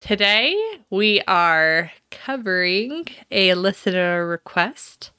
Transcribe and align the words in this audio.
Today, 0.00 0.56
we 0.88 1.20
are 1.28 1.92
covering 2.10 3.06
a 3.30 3.54
listener 3.54 4.26
request, 4.26 5.10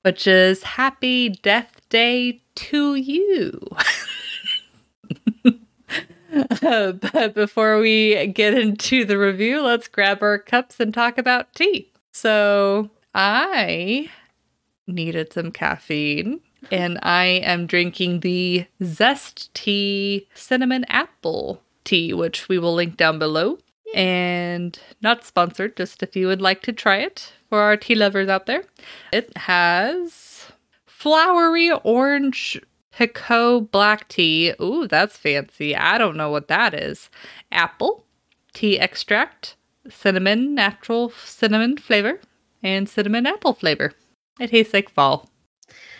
which 0.00 0.26
is 0.26 0.62
Happy 0.62 1.28
Death 1.28 1.82
Day 1.90 2.42
to 2.54 2.94
You. 2.94 3.60
uh, 6.62 6.92
but 7.12 7.34
before 7.34 7.78
we 7.78 8.26
get 8.28 8.54
into 8.54 9.04
the 9.04 9.18
review, 9.18 9.60
let's 9.60 9.86
grab 9.86 10.22
our 10.22 10.38
cups 10.38 10.80
and 10.80 10.94
talk 10.94 11.18
about 11.18 11.54
tea. 11.54 11.92
So, 12.12 12.90
I 13.14 14.10
needed 14.86 15.32
some 15.32 15.52
caffeine 15.52 16.40
and 16.70 16.98
I 17.02 17.24
am 17.24 17.66
drinking 17.66 18.20
the 18.20 18.66
Zest 18.82 19.52
Tea 19.54 20.26
Cinnamon 20.34 20.84
Apple 20.88 21.62
Tea, 21.84 22.14
which 22.14 22.48
we 22.48 22.58
will 22.58 22.74
link 22.74 22.96
down 22.96 23.18
below 23.18 23.58
and 23.94 24.78
not 25.00 25.24
sponsored, 25.24 25.76
just 25.76 26.02
if 26.02 26.16
you 26.16 26.26
would 26.26 26.42
like 26.42 26.62
to 26.62 26.72
try 26.72 26.96
it 26.96 27.32
for 27.48 27.60
our 27.60 27.76
tea 27.76 27.94
lovers 27.94 28.28
out 28.28 28.46
there. 28.46 28.64
It 29.12 29.36
has 29.36 30.52
flowery 30.86 31.70
orange 31.70 32.60
Pekoe 32.94 33.70
black 33.70 34.08
tea. 34.08 34.52
Ooh, 34.60 34.86
that's 34.86 35.16
fancy. 35.16 35.74
I 35.74 35.98
don't 35.98 36.16
know 36.16 36.30
what 36.30 36.48
that 36.48 36.74
is. 36.74 37.10
Apple, 37.50 38.04
tea 38.52 38.78
extract, 38.78 39.56
cinnamon, 39.88 40.54
natural 40.54 41.10
cinnamon 41.10 41.76
flavor, 41.76 42.20
and 42.62 42.88
cinnamon 42.88 43.26
apple 43.26 43.54
flavor. 43.54 43.92
It 44.38 44.50
tastes 44.50 44.74
like 44.74 44.88
fall. 44.88 45.28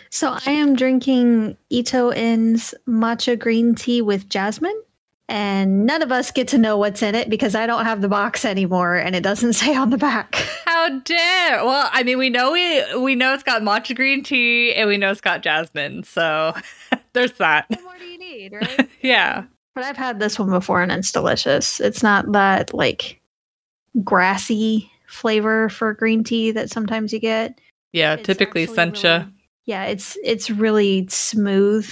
So 0.09 0.37
I 0.45 0.51
am 0.51 0.75
drinking 0.75 1.57
Ito 1.71 2.09
En's 2.09 2.75
matcha 2.87 3.37
green 3.37 3.73
tea 3.73 4.01
with 4.01 4.29
jasmine 4.29 4.79
and 5.29 5.85
none 5.85 6.01
of 6.01 6.11
us 6.11 6.31
get 6.31 6.47
to 6.49 6.57
know 6.57 6.77
what's 6.77 7.01
in 7.01 7.15
it 7.15 7.29
because 7.29 7.55
I 7.55 7.65
don't 7.65 7.85
have 7.85 8.01
the 8.01 8.09
box 8.09 8.43
anymore 8.45 8.95
and 8.97 9.15
it 9.15 9.23
doesn't 9.23 9.53
say 9.61 9.75
on 9.75 9.89
the 9.89 9.97
back. 9.97 10.35
How 10.65 10.99
dare! 10.99 11.63
Well, 11.65 11.89
I 11.91 12.03
mean, 12.03 12.17
we 12.17 12.29
know 12.29 12.51
we 12.51 12.99
we 12.99 13.15
know 13.15 13.33
it's 13.33 13.43
got 13.43 13.61
matcha 13.61 13.95
green 13.95 14.23
tea 14.23 14.73
and 14.73 14.87
we 14.89 14.97
know 14.97 15.11
it's 15.11 15.21
got 15.21 15.41
jasmine, 15.43 16.03
so 16.03 16.53
there's 17.13 17.33
that. 17.33 17.65
What 17.69 17.83
more 17.83 17.97
do 17.97 18.05
you 18.05 18.17
need, 18.19 18.53
right? 18.53 18.89
yeah. 19.01 19.45
But 19.75 19.83
I've 19.85 19.97
had 19.97 20.19
this 20.19 20.37
one 20.37 20.49
before 20.51 20.83
and 20.83 20.91
it's 20.91 21.11
delicious. 21.11 21.79
It's 21.79 22.03
not 22.03 22.31
that 22.33 22.73
like 22.73 23.19
grassy 24.03 24.91
flavor 25.07 25.69
for 25.69 25.93
green 25.93 26.23
tea 26.23 26.51
that 26.51 26.69
sometimes 26.69 27.13
you 27.13 27.19
get. 27.19 27.59
Yeah, 27.91 28.13
It's 28.15 28.25
typically 28.25 28.65
sencha. 28.67 29.19
really- 29.21 29.31
yeah, 29.65 29.83
it's 29.85 30.17
it's 30.23 30.49
really 30.49 31.07
smooth 31.09 31.91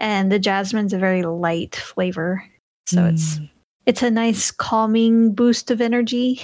and 0.00 0.32
the 0.32 0.38
jasmine's 0.40 0.92
a 0.92 0.98
very 0.98 1.22
light 1.22 1.76
flavor. 1.76 2.44
So 2.86 3.04
it's 3.06 3.38
Mm. 3.38 3.50
it's 3.86 4.02
a 4.02 4.10
nice 4.10 4.50
calming 4.50 5.32
boost 5.34 5.70
of 5.70 5.80
energy. 5.80 6.42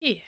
Yeah. 0.00 0.20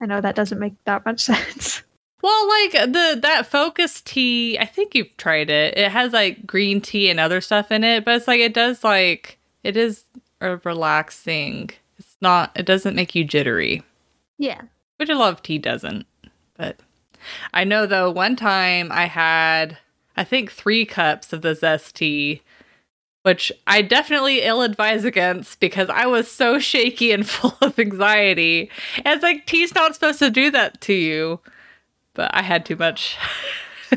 I 0.00 0.06
know 0.06 0.20
that 0.20 0.36
doesn't 0.36 0.58
make 0.60 0.74
that 0.84 1.04
much 1.04 1.20
sense. 1.30 1.82
Well, 2.22 2.48
like 2.48 2.72
the 2.72 3.18
that 3.22 3.46
focus 3.46 4.00
tea, 4.00 4.58
I 4.58 4.64
think 4.64 4.94
you've 4.94 5.16
tried 5.16 5.50
it. 5.50 5.76
It 5.76 5.90
has 5.90 6.12
like 6.12 6.46
green 6.46 6.80
tea 6.80 7.08
and 7.10 7.18
other 7.20 7.40
stuff 7.40 7.70
in 7.72 7.82
it, 7.84 8.04
but 8.04 8.14
it's 8.16 8.28
like 8.28 8.40
it 8.40 8.54
does 8.54 8.84
like 8.84 9.38
it 9.64 9.76
is 9.76 10.04
a 10.40 10.56
relaxing. 10.58 11.70
It's 11.98 12.16
not 12.20 12.52
it 12.54 12.66
doesn't 12.66 12.94
make 12.96 13.14
you 13.14 13.24
jittery, 13.24 13.82
Yeah. 14.38 14.62
which 14.96 15.08
a 15.08 15.14
lot 15.14 15.32
of 15.32 15.42
tea 15.42 15.58
doesn't. 15.58 16.06
But 16.56 16.80
I 17.54 17.64
know 17.64 17.86
though 17.86 18.10
one 18.10 18.36
time 18.36 18.90
I 18.92 19.06
had 19.06 19.78
I 20.16 20.24
think 20.24 20.50
3 20.50 20.84
cups 20.86 21.32
of 21.32 21.42
the 21.42 21.54
zest 21.54 21.96
tea 21.96 22.42
which 23.26 23.50
I 23.66 23.82
definitely 23.82 24.42
ill 24.42 24.62
advise 24.62 25.04
against 25.04 25.58
because 25.58 25.88
I 25.90 26.06
was 26.06 26.30
so 26.30 26.60
shaky 26.60 27.10
and 27.10 27.28
full 27.28 27.56
of 27.60 27.76
anxiety. 27.76 28.70
And 28.98 29.08
it's 29.08 29.22
like 29.24 29.46
tea's 29.46 29.74
not 29.74 29.94
supposed 29.94 30.20
to 30.20 30.30
do 30.30 30.48
that 30.52 30.80
to 30.82 30.92
you. 30.92 31.40
But 32.14 32.32
I 32.32 32.42
had 32.42 32.64
too 32.64 32.76
much. 32.76 33.16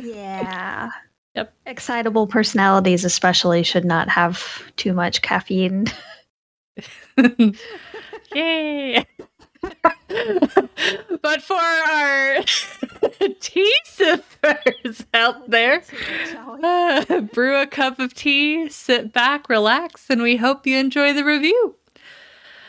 Yeah. 0.04 0.90
Yep. 1.34 1.52
Excitable 1.66 2.28
personalities 2.28 3.04
especially 3.04 3.64
should 3.64 3.86
not 3.86 4.08
have 4.08 4.62
too 4.76 4.94
much 4.94 5.24
caffeine. 5.24 5.88
Yay! 8.36 9.04
But 9.62 11.42
for 11.42 11.56
our 11.56 12.44
tea 13.40 13.76
sippers 13.86 15.06
out 15.14 15.50
there, 15.50 15.84
uh, 16.64 17.22
brew 17.22 17.62
a 17.62 17.68
cup 17.68 18.00
of 18.00 18.14
tea, 18.14 18.70
sit 18.70 19.14
back, 19.14 19.50
relax, 19.50 20.10
and 20.10 20.22
we 20.22 20.38
hope 20.38 20.66
you 20.66 20.78
enjoy 20.78 21.14
the 21.14 21.24
review. 21.24 21.76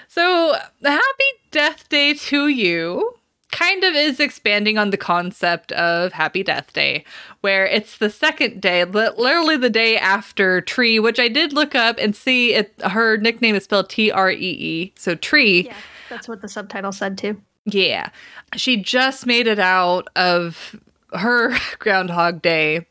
So, 0.09 0.57
happy 0.83 1.25
Death 1.51 1.89
Day 1.89 2.15
to 2.15 2.49
you 2.49 3.15
kind 3.51 3.85
of 3.85 3.95
is 3.95 4.21
expanding 4.21 4.79
on 4.79 4.91
the 4.91 4.97
concept 4.97 5.73
of 5.73 6.13
Happy 6.13 6.43
Death 6.43 6.73
Day, 6.73 7.05
where 7.41 7.67
it's 7.67 7.99
the 7.99 8.11
second 8.11 8.61
day, 8.61 8.85
literally 8.85 9.57
the 9.57 9.71
day 9.71 9.97
after 9.97 10.61
Tree, 10.61 10.99
which 10.99 11.19
I 11.19 11.29
did 11.29 11.53
look 11.53 11.75
up 11.75 11.97
and 11.99 12.15
see 12.15 12.55
it. 12.55 12.75
Her 12.83 13.17
nickname 13.17 13.55
is 13.55 13.65
spelled 13.65 13.91
T 13.91 14.11
R 14.11 14.31
E 14.31 14.37
E, 14.37 14.93
so 14.97 15.15
Tree. 15.15 15.67
Yeah, 15.67 15.77
that's 16.11 16.29
what 16.29 16.43
the 16.43 16.49
subtitle 16.49 16.93
said 16.93 17.17
too. 17.17 17.41
Yeah. 17.65 18.11
She 18.55 18.77
just 18.77 19.27
made 19.27 19.47
it 19.47 19.59
out 19.59 20.09
of 20.15 20.79
her 21.15 21.57
Groundhog 21.79 22.43
Day. 22.43 22.87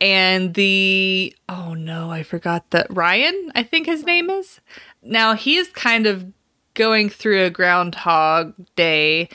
And 0.00 0.54
the, 0.54 1.34
oh 1.48 1.74
no, 1.74 2.10
I 2.10 2.22
forgot 2.22 2.70
that 2.70 2.86
Ryan, 2.90 3.52
I 3.54 3.62
think 3.62 3.86
his 3.86 4.04
name 4.04 4.30
is. 4.30 4.60
Now 5.02 5.34
he's 5.34 5.68
kind 5.68 6.06
of 6.06 6.26
going 6.74 7.10
through 7.10 7.44
a 7.44 7.50
Groundhog 7.50 8.54
Day, 8.76 9.28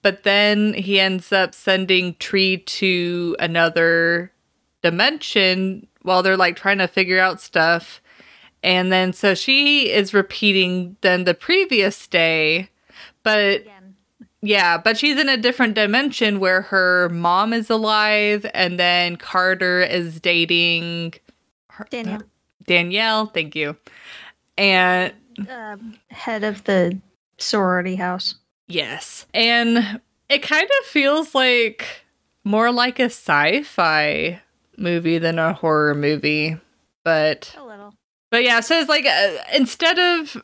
but 0.00 0.22
then 0.22 0.74
he 0.74 1.00
ends 1.00 1.32
up 1.32 1.54
sending 1.54 2.14
Tree 2.16 2.58
to 2.58 3.36
another 3.40 4.32
dimension 4.82 5.88
while 6.02 6.22
they're 6.22 6.36
like 6.36 6.56
trying 6.56 6.78
to 6.78 6.88
figure 6.88 7.18
out 7.18 7.40
stuff. 7.40 8.01
And 8.62 8.92
then 8.92 9.12
so 9.12 9.34
she 9.34 9.90
is 9.90 10.14
repeating 10.14 10.96
then 11.00 11.24
the 11.24 11.34
previous 11.34 12.06
day, 12.06 12.68
but 13.22 13.62
Again. 13.62 13.96
yeah, 14.40 14.78
but 14.78 14.96
she's 14.96 15.18
in 15.18 15.28
a 15.28 15.36
different 15.36 15.74
dimension 15.74 16.38
where 16.38 16.62
her 16.62 17.08
mom 17.08 17.52
is 17.52 17.68
alive 17.70 18.46
and 18.54 18.78
then 18.78 19.16
Carter 19.16 19.80
is 19.82 20.20
dating 20.20 21.14
her- 21.70 21.86
Daniel, 21.90 22.22
Danielle, 22.66 23.26
thank 23.26 23.56
you. 23.56 23.76
And 24.56 25.12
um, 25.50 25.98
head 26.10 26.44
of 26.44 26.62
the 26.64 26.98
sorority 27.38 27.96
house. 27.96 28.36
yes, 28.68 29.26
and 29.34 30.00
it 30.28 30.42
kind 30.42 30.68
of 30.80 30.86
feels 30.86 31.34
like 31.34 32.04
more 32.44 32.70
like 32.70 32.98
a 33.00 33.04
sci-fi 33.10 34.40
movie 34.76 35.18
than 35.18 35.38
a 35.38 35.52
horror 35.52 35.94
movie, 35.94 36.56
but 37.04 37.54
A 37.58 37.64
little. 37.64 37.94
But 38.32 38.44
yeah, 38.44 38.60
so 38.60 38.80
it's 38.80 38.88
like 38.88 39.04
uh, 39.04 39.36
instead 39.54 39.98
of 39.98 40.42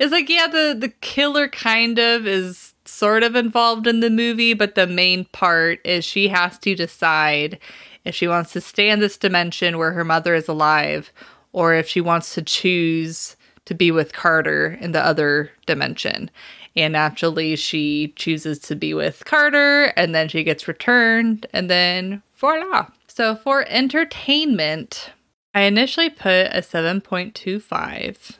it's 0.00 0.10
like 0.10 0.28
yeah, 0.28 0.48
the 0.48 0.76
the 0.76 0.88
killer 0.88 1.46
kind 1.46 2.00
of 2.00 2.26
is 2.26 2.74
sort 2.84 3.22
of 3.22 3.36
involved 3.36 3.86
in 3.86 4.00
the 4.00 4.10
movie, 4.10 4.54
but 4.54 4.74
the 4.74 4.88
main 4.88 5.26
part 5.26 5.78
is 5.84 6.04
she 6.04 6.26
has 6.28 6.58
to 6.58 6.74
decide 6.74 7.60
if 8.04 8.16
she 8.16 8.26
wants 8.26 8.52
to 8.54 8.60
stay 8.60 8.90
in 8.90 8.98
this 8.98 9.16
dimension 9.16 9.78
where 9.78 9.92
her 9.92 10.04
mother 10.04 10.34
is 10.34 10.48
alive 10.48 11.12
or 11.52 11.74
if 11.74 11.86
she 11.86 12.00
wants 12.00 12.34
to 12.34 12.42
choose 12.42 13.36
to 13.66 13.74
be 13.74 13.92
with 13.92 14.12
Carter 14.12 14.76
in 14.80 14.90
the 14.90 15.00
other 15.00 15.52
dimension. 15.66 16.28
And 16.74 16.94
naturally, 16.94 17.54
she 17.54 18.14
chooses 18.16 18.58
to 18.60 18.74
be 18.74 18.94
with 18.94 19.24
Carter, 19.26 19.92
and 19.96 20.12
then 20.12 20.28
she 20.28 20.42
gets 20.42 20.66
returned, 20.66 21.46
and 21.52 21.70
then 21.70 22.22
voila. 22.36 22.88
So, 23.06 23.36
for 23.36 23.64
entertainment, 23.68 25.12
I 25.54 25.62
initially 25.62 26.10
put 26.10 26.46
a 26.46 26.62
7.25, 26.62 28.38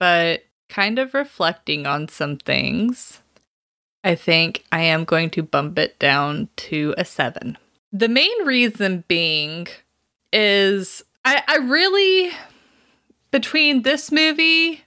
but 0.00 0.44
kind 0.68 0.98
of 0.98 1.14
reflecting 1.14 1.86
on 1.86 2.08
some 2.08 2.36
things, 2.36 3.20
I 4.02 4.14
think 4.14 4.64
I 4.72 4.80
am 4.80 5.04
going 5.04 5.30
to 5.30 5.42
bump 5.42 5.78
it 5.78 5.98
down 5.98 6.48
to 6.56 6.94
a 6.98 7.04
7. 7.04 7.58
The 7.92 8.08
main 8.08 8.44
reason 8.44 9.04
being 9.06 9.68
is 10.32 11.04
I, 11.24 11.42
I 11.46 11.56
really, 11.58 12.32
between 13.30 13.82
this 13.82 14.10
movie 14.10 14.84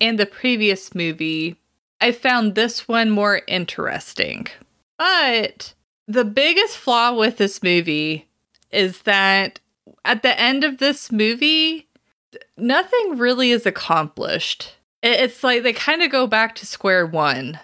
and 0.00 0.18
the 0.18 0.26
previous 0.26 0.94
movie, 0.94 1.56
I 2.00 2.12
found 2.12 2.54
this 2.54 2.86
one 2.86 3.10
more 3.10 3.42
interesting. 3.48 4.48
But 4.98 5.74
the 6.06 6.24
biggest 6.24 6.76
flaw 6.76 7.14
with 7.14 7.38
this 7.38 7.62
movie 7.62 8.28
is 8.70 9.02
that 9.02 9.60
at 10.04 10.22
the 10.22 10.38
end 10.38 10.64
of 10.64 10.78
this 10.78 11.12
movie, 11.12 11.88
nothing 12.56 13.18
really 13.18 13.50
is 13.50 13.66
accomplished. 13.66 14.74
It's 15.02 15.42
like 15.42 15.62
they 15.62 15.72
kind 15.72 16.02
of 16.02 16.10
go 16.10 16.26
back 16.26 16.54
to 16.56 16.66
square 16.66 17.06
one. 17.06 17.58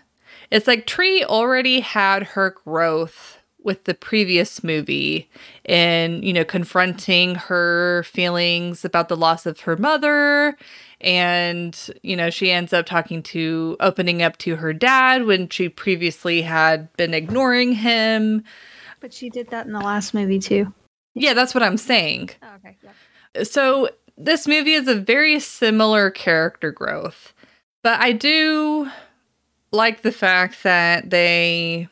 It's 0.50 0.66
like 0.66 0.86
Tree 0.86 1.24
already 1.24 1.80
had 1.80 2.22
her 2.22 2.50
growth 2.50 3.38
with 3.62 3.84
the 3.84 3.94
previous 3.94 4.64
movie 4.64 5.28
in, 5.64 6.22
you 6.22 6.32
know, 6.32 6.44
confronting 6.44 7.34
her 7.34 8.02
feelings 8.04 8.84
about 8.84 9.08
the 9.08 9.16
loss 9.16 9.46
of 9.46 9.60
her 9.60 9.76
mother. 9.76 10.56
And, 11.00 11.78
you 12.02 12.16
know, 12.16 12.30
she 12.30 12.50
ends 12.50 12.72
up 12.72 12.86
talking 12.86 13.22
to, 13.24 13.76
opening 13.78 14.22
up 14.22 14.38
to 14.38 14.56
her 14.56 14.72
dad 14.72 15.26
when 15.26 15.48
she 15.48 15.68
previously 15.68 16.42
had 16.42 16.92
been 16.96 17.14
ignoring 17.14 17.72
him. 17.72 18.42
But 19.00 19.12
she 19.12 19.28
did 19.28 19.50
that 19.50 19.66
in 19.66 19.72
the 19.72 19.80
last 19.80 20.14
movie 20.14 20.38
too. 20.38 20.72
Yeah, 21.20 21.34
that's 21.34 21.54
what 21.54 21.62
I'm 21.62 21.76
saying. 21.76 22.30
Oh, 22.42 22.54
okay. 22.56 22.76
Yeah. 22.82 23.42
So 23.44 23.90
this 24.16 24.46
movie 24.48 24.74
is 24.74 24.88
a 24.88 24.94
very 24.94 25.38
similar 25.40 26.10
character 26.10 26.72
growth. 26.72 27.32
But 27.82 28.00
I 28.00 28.12
do 28.12 28.90
like 29.70 30.02
the 30.02 30.12
fact 30.12 30.62
that 30.62 31.10
they 31.10 31.88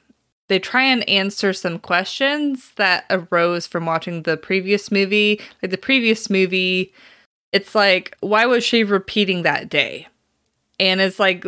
they 0.49 0.59
try 0.59 0.83
and 0.85 1.09
answer 1.09 1.53
some 1.53 1.79
questions 1.79 2.73
that 2.77 3.05
arose 3.11 3.67
from 3.67 3.87
watching 3.87 4.23
the 4.23 4.37
previous 4.37 4.91
movie. 4.93 5.41
Like 5.63 5.71
the 5.71 5.79
previous 5.79 6.31
movie, 6.31 6.93
it's 7.53 7.75
like, 7.75 8.17
why 8.21 8.47
was 8.47 8.63
she 8.63 8.85
repeating 8.85 9.43
that 9.43 9.69
day? 9.69 10.07
And 10.79 11.01
it's 11.01 11.19
like, 11.19 11.45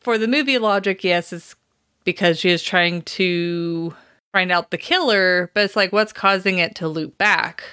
for 0.00 0.18
the 0.18 0.28
movie 0.28 0.58
logic, 0.58 1.02
yes, 1.02 1.32
it's 1.32 1.56
because 2.04 2.38
she 2.38 2.50
is 2.50 2.62
trying 2.62 3.02
to 3.02 3.94
find 4.38 4.52
out 4.52 4.70
the 4.70 4.78
killer, 4.78 5.50
but 5.52 5.64
it's 5.64 5.74
like, 5.74 5.92
what's 5.92 6.12
causing 6.12 6.58
it 6.58 6.76
to 6.76 6.86
loop 6.86 7.18
back? 7.18 7.64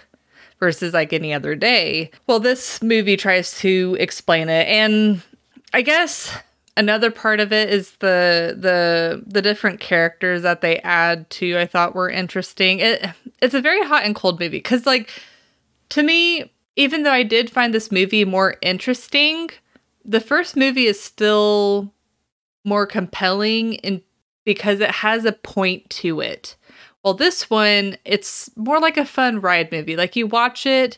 Versus 0.60 0.94
like 0.94 1.14
any 1.14 1.32
other 1.32 1.54
day. 1.54 2.10
Well, 2.26 2.40
this 2.40 2.82
movie 2.82 3.18
tries 3.18 3.60
to 3.60 3.96
explain 4.00 4.50
it. 4.50 4.68
And 4.68 5.22
I 5.74 5.84
guess 5.84 6.36
another 6.76 7.12
part 7.12 7.40
of 7.40 7.54
it 7.54 7.70
is 7.70 7.92
the 7.98 8.56
the 8.58 9.22
the 9.28 9.42
different 9.42 9.80
characters 9.80 10.42
that 10.42 10.62
they 10.62 10.80
add 10.80 11.30
to 11.32 11.60
I 11.60 11.66
thought 11.68 11.94
were 11.94 12.10
interesting. 12.10 12.80
It 12.80 13.06
it's 13.42 13.54
a 13.54 13.62
very 13.62 13.84
hot 13.84 14.06
and 14.06 14.16
cold 14.16 14.40
movie 14.40 14.62
cuz 14.62 14.86
like 14.86 15.12
to 15.90 16.02
me 16.02 16.52
even 16.78 17.04
though 17.04 17.12
I 17.12 17.24
did 17.24 17.50
find 17.50 17.74
this 17.74 17.92
movie 17.92 18.26
more 18.26 18.56
interesting, 18.62 19.50
the 20.04 20.22
first 20.22 20.56
movie 20.56 20.88
is 20.88 21.00
still 21.00 21.94
more 22.64 22.88
compelling 22.88 23.74
in 23.74 24.02
because 24.46 24.80
it 24.80 24.92
has 24.92 25.26
a 25.26 25.32
point 25.32 25.90
to 25.90 26.22
it. 26.22 26.56
Well, 27.04 27.14
this 27.14 27.50
one, 27.50 27.98
it's 28.06 28.50
more 28.56 28.80
like 28.80 28.98
a 28.98 29.06
fun 29.06 29.42
ride 29.42 29.72
movie. 29.72 29.96
Like 29.96 30.16
you 30.16 30.28
watch 30.28 30.66
it, 30.66 30.98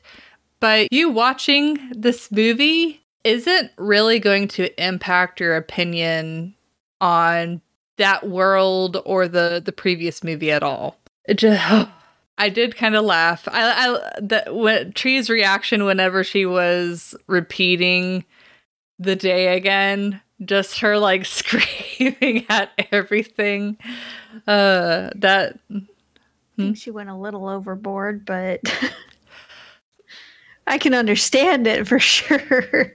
but 0.60 0.92
you 0.92 1.10
watching 1.10 1.80
this 1.92 2.32
movie 2.32 3.04
isn't 3.24 3.72
really 3.78 4.20
going 4.20 4.48
to 4.48 4.84
impact 4.84 5.40
your 5.40 5.56
opinion 5.56 6.56
on 7.02 7.62
that 7.98 8.28
world 8.28 9.02
or 9.06 9.28
the 9.28 9.62
the 9.64 9.72
previous 9.72 10.24
movie 10.24 10.52
at 10.52 10.64
all. 10.64 10.98
It 11.28 11.36
just 11.36 11.90
I 12.38 12.50
did 12.50 12.78
kind 12.78 12.96
of 12.96 13.04
laugh. 13.04 13.48
I 13.52 13.72
I 13.72 14.20
the 14.20 14.46
when 14.50 14.94
Tree's 14.94 15.30
reaction 15.30 15.86
whenever 15.86 16.24
she 16.24 16.46
was 16.46 17.16
repeating 17.28 18.24
the 19.00 19.16
day 19.16 19.58
again, 19.58 20.22
just 20.44 20.80
her 20.80 20.98
like 20.98 21.26
screaming 21.26 22.46
at 22.50 22.72
everything. 22.92 23.78
Uh 24.46 25.12
that 25.16 25.60
I 25.72 25.82
think 26.58 26.78
she 26.78 26.92
went 26.92 27.10
a 27.10 27.16
little 27.16 27.48
overboard, 27.48 28.26
but 28.26 28.62
I 30.68 30.78
can 30.78 30.94
understand 30.94 31.68
it 31.68 31.88
for 31.88 32.00
sure. 32.00 32.94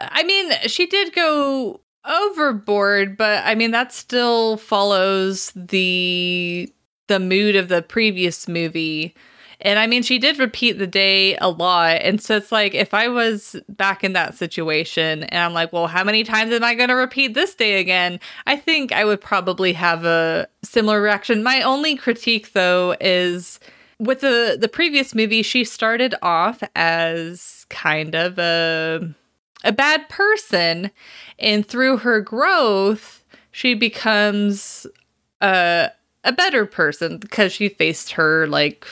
I 0.00 0.22
mean, 0.22 0.52
she 0.66 0.86
did 0.86 1.14
go 1.14 1.80
overboard, 2.04 3.16
but 3.16 3.44
I 3.44 3.54
mean 3.54 3.72
that 3.72 3.92
still 3.92 4.56
follows 4.56 5.52
the 5.54 6.72
the 7.08 7.18
mood 7.18 7.56
of 7.56 7.68
the 7.68 7.82
previous 7.82 8.46
movie. 8.46 9.14
And 9.60 9.78
I 9.78 9.86
mean, 9.86 10.02
she 10.02 10.18
did 10.18 10.38
repeat 10.38 10.78
the 10.78 10.86
day 10.86 11.36
a 11.38 11.48
lot. 11.48 11.98
And 12.02 12.22
so 12.22 12.36
it's 12.36 12.52
like, 12.52 12.74
if 12.74 12.94
I 12.94 13.08
was 13.08 13.56
back 13.68 14.04
in 14.04 14.12
that 14.12 14.34
situation 14.34 15.24
and 15.24 15.42
I'm 15.42 15.52
like, 15.52 15.72
well, 15.72 15.88
how 15.88 16.04
many 16.04 16.22
times 16.22 16.52
am 16.52 16.62
I 16.62 16.74
going 16.74 16.90
to 16.90 16.94
repeat 16.94 17.34
this 17.34 17.54
day 17.54 17.80
again? 17.80 18.20
I 18.46 18.56
think 18.56 18.92
I 18.92 19.04
would 19.04 19.20
probably 19.20 19.72
have 19.72 20.04
a 20.04 20.48
similar 20.62 21.02
reaction. 21.02 21.42
My 21.42 21.62
only 21.62 21.96
critique, 21.96 22.52
though, 22.52 22.94
is 23.00 23.58
with 23.98 24.20
the, 24.20 24.56
the 24.60 24.68
previous 24.68 25.14
movie, 25.14 25.42
she 25.42 25.64
started 25.64 26.14
off 26.22 26.62
as 26.76 27.66
kind 27.68 28.14
of 28.14 28.38
a 28.38 29.14
a 29.64 29.72
bad 29.72 30.08
person 30.08 30.90
and 31.38 31.66
through 31.66 31.98
her 31.98 32.20
growth 32.20 33.24
she 33.50 33.74
becomes 33.74 34.86
a 35.40 35.90
a 36.24 36.32
better 36.32 36.64
person 36.64 37.18
because 37.18 37.52
she 37.52 37.68
faced 37.68 38.12
her 38.12 38.46
like 38.46 38.86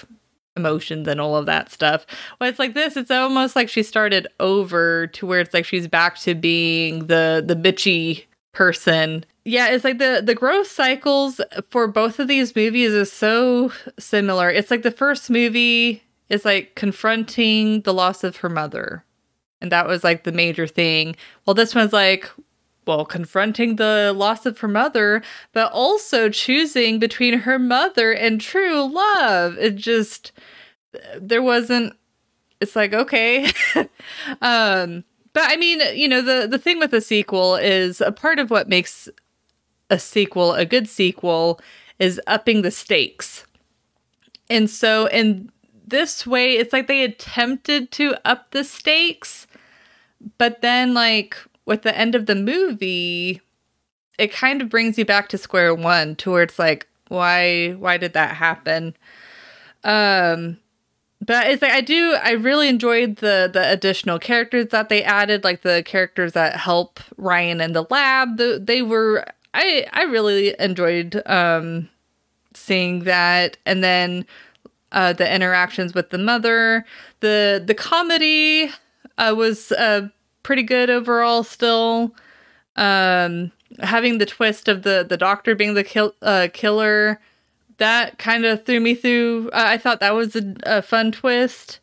emotions 0.57 1.09
and 1.09 1.21
all 1.21 1.37
of 1.37 1.47
that 1.47 1.71
stuff. 1.71 2.07
Well, 2.41 2.49
it's 2.49 2.59
like 2.59 2.75
this, 2.75 2.97
it's 2.97 3.11
almost 3.11 3.57
like 3.57 3.69
she 3.69 3.83
started 3.83 4.27
over 4.41 5.07
to 5.09 5.27
where 5.27 5.41
it's 5.41 5.55
like 5.55 5.65
she's 5.65 5.89
back 5.89 6.19
to 6.21 6.35
being 6.35 7.07
the 7.07 7.43
the 7.47 7.57
bitchy 7.57 8.25
person. 8.53 9.25
Yeah, 9.45 9.69
it's 9.69 9.85
like 9.85 9.99
the 9.99 10.23
the 10.25 10.35
growth 10.35 10.69
cycles 10.69 11.41
for 11.71 11.87
both 11.87 12.19
of 12.19 12.29
these 12.29 12.55
movies 12.57 12.93
is 12.93 13.13
so 13.13 13.73
similar. 13.99 14.51
It's 14.51 14.71
like 14.71 14.83
the 14.83 14.91
first 14.91 15.31
movie 15.31 16.03
is 16.29 16.45
like 16.45 16.75
confronting 16.75 17.83
the 17.83 17.95
loss 17.95 18.25
of 18.25 18.39
her 18.39 18.49
mother 18.49 19.05
and 19.61 19.73
that 19.73 19.87
was 19.87 20.05
like 20.05 20.25
the 20.25 20.33
major 20.33 20.67
thing. 20.67 21.17
Well, 21.45 21.55
this 21.55 21.75
one's 21.75 21.93
like, 21.93 22.31
well, 22.87 23.05
confronting 23.05 23.77
the 23.77 24.13
loss 24.17 24.47
of 24.47 24.59
her 24.61 24.69
mother, 24.69 25.23
but 25.53 25.73
also 25.73 26.29
choosing 26.29 26.99
between 26.99 27.41
her 27.41 27.59
mother 27.59 28.13
and 28.13 28.41
true 28.41 28.83
love. 28.83 29.59
It 29.59 29.77
just, 29.77 30.33
there 31.21 31.43
wasn't, 31.43 31.95
it's 32.61 32.77
like, 32.77 32.93
okay. 32.93 33.51
um, 34.41 35.05
but 35.33 35.45
I 35.47 35.57
mean, 35.57 35.81
you 35.95 36.09
know, 36.09 36.23
the, 36.23 36.47
the 36.47 36.59
thing 36.59 36.79
with 36.79 36.95
a 36.95 37.01
sequel 37.01 37.57
is 37.57 38.01
a 38.01 38.13
part 38.13 38.39
of 38.39 38.51
what 38.51 38.69
makes 38.69 39.09
a 39.91 39.99
sequel 39.99 40.55
a 40.55 40.65
good 40.65 40.89
sequel 40.89 41.61
is 41.99 42.21
upping 42.27 42.63
the 42.63 42.71
stakes. 42.71 43.45
And 44.49 44.71
so 44.71 45.07
in 45.07 45.51
this 45.87 46.27
way, 46.27 46.53
it's 46.53 46.73
like 46.73 46.87
they 46.87 47.03
attempted 47.03 47.91
to 47.93 48.15
up 48.25 48.51
the 48.51 48.65
stakes, 48.65 49.47
but 50.39 50.61
then, 50.61 50.95
like, 50.95 51.37
with 51.67 51.83
the 51.83 51.97
end 51.97 52.15
of 52.15 52.27
the 52.27 52.35
movie, 52.35 53.43
it 54.19 54.33
kind 54.33 54.63
of 54.63 54.71
brings 54.71 54.97
you 54.99 55.05
back 55.05 55.29
to 55.31 55.39
square 55.39 55.75
one 55.75 56.17
to 56.17 56.31
where 56.31 56.43
it's 56.43 56.59
like, 56.59 56.87
why, 57.09 57.73
why 57.73 57.99
did 57.99 58.15
that 58.15 58.37
happen? 58.37 58.97
Um, 59.85 60.59
but 61.25 61.47
it's 61.49 61.63
like 61.63 61.73
I 61.73 61.81
do 61.81 62.17
I 62.23 62.33
really 62.33 62.69
enjoyed 62.69 63.17
the 63.17 63.49
the 63.53 63.71
additional 63.73 64.19
characters 64.19 64.67
that 64.69 64.89
they 64.89 65.03
added, 65.03 65.45
like 65.45 65.63
the 65.63 65.83
characters 65.85 66.33
that 66.35 66.57
help 66.57 67.01
Ryan 67.17 67.61
in 67.61 67.73
the 67.73 67.87
lab. 67.91 68.37
The, 68.37 68.61
they 68.63 68.83
were 68.83 69.25
I 69.55 69.87
I 69.93 70.05
really 70.05 70.55
enjoyed 70.59 71.23
um 71.27 71.89
seeing 72.55 73.05
that, 73.05 73.57
and 73.67 73.83
then 73.83 74.27
uh, 74.93 75.13
the 75.13 75.33
interactions 75.33 75.95
with 75.95 76.11
the 76.11 76.19
mother. 76.19 76.85
The 77.21 77.63
the 77.65 77.75
comedy 77.75 78.71
uh, 79.19 79.35
was 79.37 79.73
uh, 79.73 80.09
pretty 80.47 80.63
good 80.63 80.89
overall. 80.89 81.43
Still, 81.43 82.15
um, 82.77 83.51
having 83.81 84.19
the 84.19 84.27
twist 84.27 84.69
of 84.69 84.83
the 84.83 85.05
the 85.07 85.17
doctor 85.17 85.57
being 85.57 85.75
the 85.75 85.85
kill, 85.85 86.15
uh, 86.23 86.49
killer 86.53 87.21
that 87.79 88.17
kind 88.19 88.47
of 88.47 88.65
threw 88.65 88.81
me 88.81 88.95
through. 88.95 89.51
Uh, 89.53 89.65
I 89.67 89.77
thought 89.77 90.01
that 90.01 90.15
was 90.15 90.37
a, 90.37 90.55
a 90.63 90.83
fun 90.83 91.13
twist. 91.13 91.81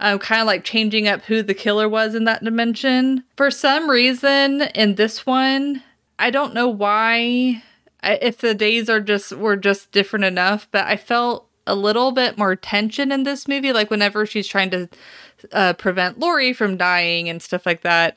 Um, 0.00 0.18
kind 0.18 0.40
of 0.40 0.46
like 0.46 0.64
changing 0.64 1.06
up 1.06 1.22
who 1.22 1.42
the 1.42 1.54
killer 1.54 1.88
was 1.88 2.14
in 2.14 2.24
that 2.24 2.42
dimension. 2.42 3.24
For 3.36 3.50
some 3.50 3.90
reason, 3.90 4.62
in 4.74 4.94
this 4.94 5.26
one, 5.26 5.82
I 6.18 6.30
don't 6.30 6.54
know 6.54 6.68
why. 6.68 7.62
I, 8.02 8.18
if 8.20 8.38
the 8.38 8.54
days 8.54 8.88
are 8.88 9.00
just 9.00 9.32
were 9.32 9.56
just 9.56 9.90
different 9.92 10.24
enough, 10.24 10.68
but 10.70 10.86
I 10.86 10.96
felt 10.96 11.48
a 11.66 11.74
little 11.74 12.12
bit 12.12 12.36
more 12.36 12.56
tension 12.56 13.10
in 13.12 13.22
this 13.22 13.48
movie. 13.48 13.72
Like 13.72 13.90
whenever 13.90 14.26
she's 14.26 14.46
trying 14.46 14.70
to 14.70 14.88
uh, 15.52 15.72
prevent 15.74 16.18
Lori 16.18 16.52
from 16.52 16.76
dying 16.76 17.28
and 17.28 17.42
stuff 17.42 17.66
like 17.66 17.82
that, 17.82 18.16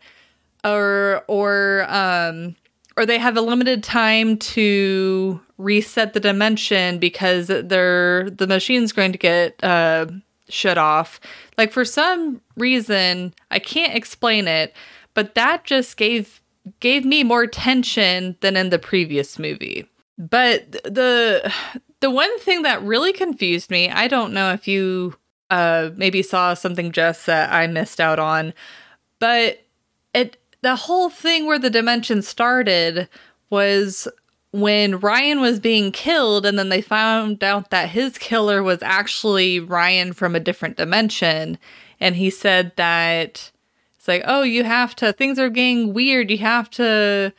or 0.64 1.24
or 1.28 1.86
um, 1.90 2.56
or 2.96 3.06
they 3.06 3.18
have 3.18 3.38
a 3.38 3.42
limited 3.42 3.84
time 3.84 4.38
to 4.38 5.40
reset 5.58 6.14
the 6.14 6.20
dimension 6.20 7.00
because 7.00 7.48
they're 7.48 8.30
the 8.30 8.48
machine's 8.48 8.92
going 8.92 9.12
to 9.12 9.18
get 9.18 9.64
uh, 9.64 10.08
shut 10.50 10.78
off. 10.78 11.20
Like 11.58 11.72
for 11.72 11.86
some 11.86 12.42
reason, 12.56 13.34
I 13.52 13.60
can't 13.60 13.96
explain 13.96 14.48
it, 14.48 14.74
but 15.14 15.36
that 15.36 15.64
just 15.64 15.98
gave 15.98 16.42
gave 16.80 17.06
me 17.06 17.24
more 17.24 17.48
tension 17.48 18.36
than 18.42 18.58
in 18.58 18.70
the 18.70 18.80
previous 18.80 19.40
movie. 19.40 19.88
But 20.18 20.72
the 20.84 21.52
the 22.00 22.12
one 22.12 22.40
thing 22.40 22.64
that 22.64 22.82
really 22.84 23.14
confused 23.14 23.70
me, 23.70 23.90
I 23.90 24.08
don't 24.08 24.34
know 24.34 24.52
if 24.52 24.68
you 24.68 25.16
uh 25.50 25.92
maybe 25.96 26.22
saw 26.22 26.54
something 26.54 26.92
just 26.92 27.26
that 27.28 27.52
I 27.54 27.68
missed 27.68 28.00
out 28.00 28.20
on, 28.20 28.54
but 29.20 29.66
it 30.14 30.38
the 30.62 30.76
whole 30.76 31.10
thing 31.10 31.46
where 31.46 31.60
the 31.60 31.70
dimension 31.70 32.22
started 32.22 33.08
was 33.50 34.08
when 34.52 35.00
Ryan 35.00 35.40
was 35.42 35.60
being 35.60 35.92
killed, 35.92 36.46
and 36.46 36.58
then 36.58 36.70
they 36.70 36.82
found 36.82 37.44
out 37.44 37.70
that 37.70 37.90
his 37.90 38.18
killer 38.18 38.64
was 38.64 38.82
actually 38.82 39.60
Ryan 39.60 40.14
from 40.14 40.36
a 40.36 40.40
different 40.40 40.78
dimension. 40.78 41.58
And 42.00 42.16
he 42.16 42.30
said 42.30 42.72
that 42.76 43.52
it's 43.96 44.08
like, 44.08 44.24
oh, 44.26 44.44
you 44.44 44.64
have 44.64 44.96
to, 44.98 45.12
things 45.12 45.38
are 45.38 45.50
getting 45.50 45.94
weird. 45.94 46.32
You 46.32 46.38
have 46.40 46.70
to 46.72 47.34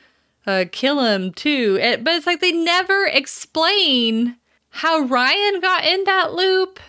uh, 0.48 0.64
kill 0.72 1.04
him 1.04 1.32
too. 1.32 1.78
It, 1.80 2.02
but 2.02 2.14
it's 2.14 2.26
like 2.26 2.40
they 2.40 2.52
never 2.52 3.06
explain 3.06 4.36
how 4.70 5.00
Ryan 5.00 5.60
got 5.60 5.84
in 5.84 6.04
that 6.04 6.32
loop 6.34 6.80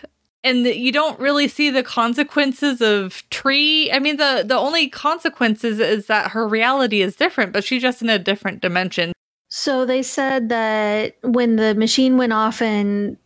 and 0.42 0.64
that 0.64 0.78
you 0.78 0.90
don't 0.90 1.20
really 1.20 1.46
see 1.48 1.68
the 1.70 1.82
consequences 1.82 2.80
of 2.80 3.22
tree 3.28 3.92
i 3.92 3.98
mean 3.98 4.16
the 4.16 4.42
the 4.46 4.56
only 4.56 4.88
consequences 4.88 5.78
is 5.78 6.06
that 6.06 6.30
her 6.30 6.48
reality 6.48 7.02
is 7.02 7.14
different 7.14 7.52
but 7.52 7.62
she's 7.62 7.82
just 7.82 8.00
in 8.00 8.08
a 8.08 8.18
different 8.18 8.62
dimension 8.62 9.12
So 9.50 9.84
they 9.84 10.02
said 10.02 10.48
that 10.48 11.16
when 11.22 11.56
the 11.56 11.74
machine 11.74 12.16
went 12.16 12.32
off 12.32 12.62
in 12.62 13.18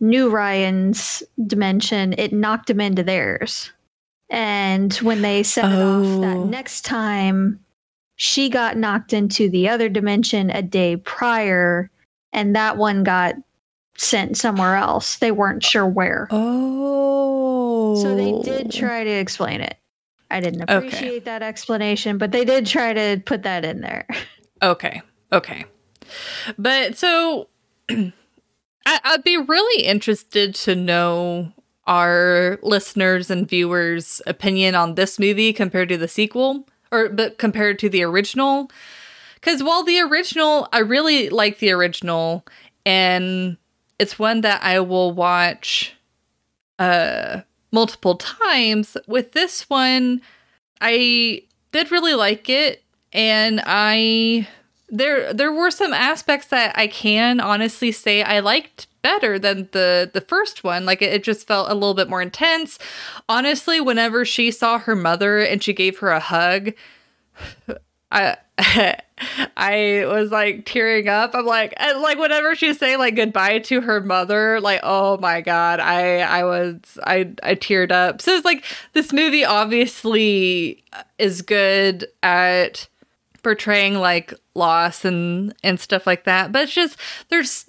New 0.00 0.28
Ryan's 0.30 1.22
dimension, 1.46 2.14
it 2.18 2.32
knocked 2.32 2.68
him 2.70 2.80
into 2.80 3.02
theirs. 3.02 3.72
And 4.30 4.92
when 4.96 5.22
they 5.22 5.42
set 5.42 5.64
it 5.72 5.80
off 5.82 6.04
Oh. 6.06 6.20
that 6.20 6.38
next 6.50 6.84
time, 6.84 7.60
she 8.18 8.50
got 8.50 8.76
knocked 8.76 9.12
into 9.12 9.48
the 9.48 9.68
other 9.68 9.88
dimension 9.88 10.50
a 10.50 10.60
day 10.60 10.96
prior, 10.96 11.88
and 12.32 12.54
that 12.54 12.76
one 12.76 13.04
got 13.04 13.36
sent 13.96 14.36
somewhere 14.36 14.74
else. 14.74 15.16
They 15.16 15.30
weren't 15.30 15.62
sure 15.62 15.86
where. 15.86 16.26
Oh. 16.32 17.94
So 18.02 18.16
they 18.16 18.32
oh. 18.32 18.42
did 18.42 18.72
try 18.72 19.04
to 19.04 19.10
explain 19.10 19.60
it. 19.60 19.78
I 20.32 20.40
didn't 20.40 20.62
Okay. 20.62 20.76
appreciate 20.76 21.24
that 21.26 21.42
explanation, 21.42 22.18
but 22.18 22.32
they 22.32 22.44
did 22.44 22.66
try 22.66 22.92
to 22.92 23.22
put 23.24 23.44
that 23.44 23.64
in 23.64 23.80
there. 23.80 24.06
Okay. 24.60 25.00
Okay. 25.32 25.66
But 26.58 26.98
so 26.98 27.46
I, 27.88 28.10
I'd 28.84 29.22
be 29.22 29.36
really 29.36 29.84
interested 29.84 30.52
to 30.56 30.74
know 30.74 31.52
our 31.86 32.58
listeners 32.64 33.30
and 33.30 33.48
viewers' 33.48 34.20
opinion 34.26 34.74
on 34.74 34.96
this 34.96 35.20
movie 35.20 35.52
compared 35.52 35.90
to 35.90 35.96
the 35.96 36.08
sequel, 36.08 36.66
or 36.90 37.08
but 37.08 37.38
compared 37.38 37.78
to 37.80 37.88
the 37.88 38.02
original. 38.02 38.70
Because 39.34 39.62
while 39.62 39.84
the 39.84 40.00
original, 40.00 40.68
I 40.72 40.80
really 40.80 41.28
like 41.28 41.58
the 41.58 41.70
original, 41.70 42.44
and 42.84 43.56
it's 43.98 44.18
one 44.18 44.40
that 44.42 44.62
I 44.62 44.80
will 44.80 45.12
watch 45.12 45.94
uh 46.78 47.40
multiple 47.70 48.16
times. 48.16 48.96
With 49.06 49.32
this 49.32 49.68
one, 49.70 50.20
I 50.80 51.42
did 51.72 51.90
really 51.90 52.14
like 52.14 52.48
it, 52.48 52.82
and 53.12 53.60
I 53.64 54.48
there 54.88 55.32
there 55.32 55.52
were 55.52 55.70
some 55.70 55.92
aspects 55.92 56.48
that 56.48 56.76
I 56.76 56.86
can 56.86 57.40
honestly 57.40 57.92
say 57.92 58.22
I 58.22 58.40
liked 58.40 58.86
better 59.02 59.38
than 59.38 59.68
the 59.72 60.10
the 60.12 60.20
first 60.20 60.64
one 60.64 60.84
like 60.84 61.02
it, 61.02 61.12
it 61.12 61.24
just 61.24 61.46
felt 61.46 61.70
a 61.70 61.74
little 61.74 61.94
bit 61.94 62.08
more 62.08 62.22
intense 62.22 62.78
honestly 63.28 63.80
whenever 63.80 64.24
she 64.24 64.50
saw 64.50 64.78
her 64.78 64.96
mother 64.96 65.38
and 65.38 65.62
she 65.62 65.72
gave 65.72 65.98
her 65.98 66.10
a 66.10 66.20
hug 66.20 66.72
I 68.10 68.36
I 69.56 70.04
was 70.06 70.30
like 70.30 70.64
tearing 70.64 71.08
up. 71.08 71.34
I'm 71.34 71.46
like, 71.46 71.74
like 71.78 72.18
whenever 72.18 72.54
she's 72.54 72.78
saying 72.78 72.98
like 72.98 73.14
goodbye 73.14 73.60
to 73.60 73.80
her 73.80 74.00
mother, 74.00 74.60
like 74.60 74.80
oh 74.82 75.18
my 75.18 75.40
god, 75.40 75.80
I 75.80 76.20
I 76.20 76.44
was 76.44 76.98
I 77.04 77.32
I 77.42 77.54
teared 77.54 77.92
up. 77.92 78.20
So 78.20 78.34
it's 78.34 78.44
like 78.44 78.64
this 78.94 79.12
movie 79.12 79.44
obviously 79.44 80.82
is 81.18 81.42
good 81.42 82.06
at 82.22 82.88
portraying 83.42 83.94
like 83.94 84.34
loss 84.54 85.04
and 85.04 85.54
and 85.62 85.78
stuff 85.80 86.06
like 86.06 86.24
that, 86.24 86.52
but 86.52 86.62
it's 86.64 86.74
just 86.74 86.98
there's 87.28 87.68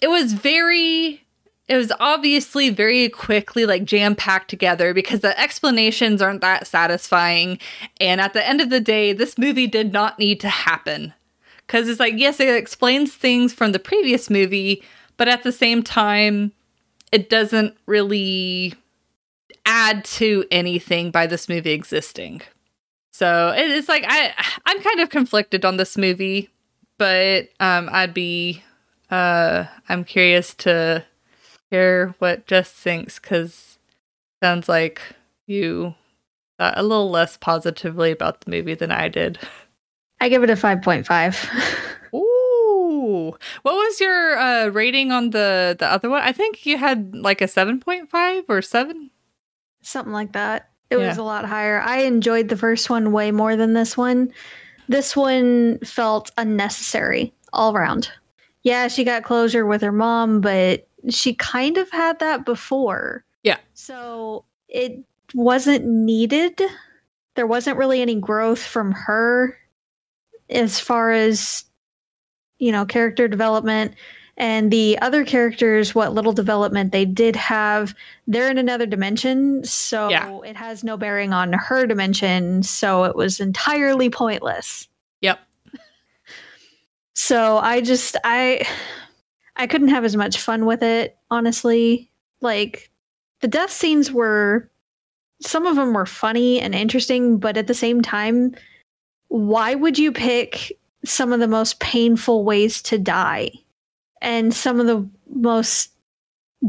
it 0.00 0.08
was 0.08 0.32
very 0.32 1.24
it 1.66 1.76
was 1.76 1.92
obviously 1.98 2.68
very 2.68 3.08
quickly 3.08 3.64
like 3.64 3.84
jam 3.84 4.14
packed 4.14 4.50
together 4.50 4.92
because 4.92 5.20
the 5.20 5.38
explanations 5.40 6.20
aren't 6.20 6.42
that 6.42 6.66
satisfying. 6.66 7.58
And 8.00 8.20
at 8.20 8.34
the 8.34 8.46
end 8.46 8.60
of 8.60 8.68
the 8.68 8.80
day, 8.80 9.12
this 9.12 9.38
movie 9.38 9.66
did 9.66 9.92
not 9.92 10.18
need 10.18 10.40
to 10.40 10.48
happen. 10.48 11.14
Because 11.66 11.88
it's 11.88 12.00
like, 12.00 12.14
yes, 12.18 12.40
it 12.40 12.54
explains 12.54 13.14
things 13.14 13.54
from 13.54 13.72
the 13.72 13.78
previous 13.78 14.28
movie, 14.28 14.82
but 15.16 15.28
at 15.28 15.42
the 15.42 15.52
same 15.52 15.82
time, 15.82 16.52
it 17.10 17.30
doesn't 17.30 17.74
really 17.86 18.74
add 19.64 20.04
to 20.04 20.44
anything 20.50 21.10
by 21.10 21.26
this 21.26 21.48
movie 21.48 21.72
existing. 21.72 22.42
So 23.14 23.54
it's 23.56 23.88
like 23.88 24.02
I 24.08 24.34
I'm 24.66 24.82
kind 24.82 24.98
of 24.98 25.08
conflicted 25.08 25.64
on 25.64 25.76
this 25.76 25.96
movie, 25.96 26.50
but 26.98 27.48
um 27.60 27.88
I'd 27.92 28.12
be 28.12 28.64
uh 29.08 29.66
I'm 29.88 30.02
curious 30.02 30.52
to 30.66 31.04
hear 31.70 32.16
what 32.18 32.48
Jess 32.48 32.72
thinks 32.72 33.20
because 33.20 33.78
sounds 34.42 34.68
like 34.68 35.00
you 35.46 35.94
thought 36.58 36.76
a 36.76 36.82
little 36.82 37.08
less 37.08 37.36
positively 37.36 38.10
about 38.10 38.40
the 38.40 38.50
movie 38.50 38.74
than 38.74 38.90
I 38.90 39.06
did. 39.06 39.38
I 40.20 40.28
give 40.28 40.42
it 40.42 40.50
a 40.50 40.54
5.5. 40.54 42.14
Ooh, 42.14 43.36
what 43.62 43.74
was 43.74 44.00
your 44.00 44.36
uh, 44.36 44.66
rating 44.70 45.12
on 45.12 45.30
the 45.30 45.76
the 45.78 45.86
other 45.86 46.10
one? 46.10 46.22
I 46.22 46.32
think 46.32 46.66
you 46.66 46.78
had 46.78 47.14
like 47.14 47.40
a 47.40 47.46
seven 47.46 47.78
point 47.78 48.10
five 48.10 48.42
or 48.48 48.60
seven. 48.60 49.12
Something 49.82 50.12
like 50.12 50.32
that. 50.32 50.73
It 51.00 51.08
was 51.08 51.18
a 51.18 51.22
lot 51.22 51.44
higher. 51.44 51.80
I 51.80 51.98
enjoyed 51.98 52.48
the 52.48 52.56
first 52.56 52.90
one 52.90 53.12
way 53.12 53.30
more 53.30 53.56
than 53.56 53.74
this 53.74 53.96
one. 53.96 54.32
This 54.88 55.16
one 55.16 55.78
felt 55.80 56.30
unnecessary 56.36 57.32
all 57.52 57.74
around. 57.74 58.10
Yeah, 58.62 58.88
she 58.88 59.04
got 59.04 59.24
closure 59.24 59.66
with 59.66 59.82
her 59.82 59.92
mom, 59.92 60.40
but 60.40 60.88
she 61.10 61.34
kind 61.34 61.76
of 61.76 61.90
had 61.90 62.18
that 62.20 62.44
before. 62.44 63.24
Yeah. 63.42 63.58
So 63.74 64.44
it 64.68 65.04
wasn't 65.34 65.84
needed. 65.86 66.60
There 67.34 67.46
wasn't 67.46 67.78
really 67.78 68.00
any 68.00 68.14
growth 68.14 68.62
from 68.62 68.92
her 68.92 69.58
as 70.50 70.80
far 70.80 71.10
as, 71.10 71.64
you 72.58 72.72
know, 72.72 72.84
character 72.86 73.28
development. 73.28 73.94
And 74.36 74.72
the 74.72 74.98
other 75.00 75.24
characters, 75.24 75.94
what 75.94 76.12
little 76.12 76.32
development 76.32 76.90
they 76.90 77.04
did 77.04 77.36
have, 77.36 77.94
they're 78.26 78.50
in 78.50 78.58
another 78.58 78.86
dimension. 78.86 79.62
So 79.64 80.08
Yeah. 80.08 80.40
it 80.44 80.56
has 80.56 80.82
no 80.82 80.96
bearing 80.96 81.32
on 81.32 81.52
her 81.52 81.86
dimension. 81.86 82.62
So 82.64 83.04
it 83.04 83.14
was 83.14 83.38
entirely 83.40 84.10
pointless. 84.10 84.88
Yep. 85.20 85.40
So 87.16 87.58
I 87.58 87.80
just 87.80 88.16
I 88.24 88.66
I 89.54 89.68
couldn't 89.68 89.88
have 89.88 90.04
as 90.04 90.16
much 90.16 90.38
fun 90.40 90.66
with 90.66 90.82
it, 90.82 91.16
honestly. 91.30 92.10
Like 92.40 92.90
the 93.40 93.46
death 93.46 93.70
scenes 93.70 94.10
were 94.10 94.68
some 95.40 95.64
of 95.64 95.76
them 95.76 95.92
were 95.92 96.06
funny 96.06 96.60
and 96.60 96.74
interesting, 96.74 97.38
but 97.38 97.56
at 97.56 97.68
the 97.68 97.74
same 97.74 98.02
time, 98.02 98.54
why 99.28 99.74
would 99.76 99.96
you 99.98 100.10
pick 100.10 100.72
some 101.04 101.32
of 101.32 101.38
the 101.40 101.46
most 101.48 101.78
painful 101.80 102.44
ways 102.44 102.82
to 102.82 102.98
die 102.98 103.50
and 104.24 104.52
some 104.52 104.80
of 104.80 104.86
the 104.86 105.08
most 105.34 105.90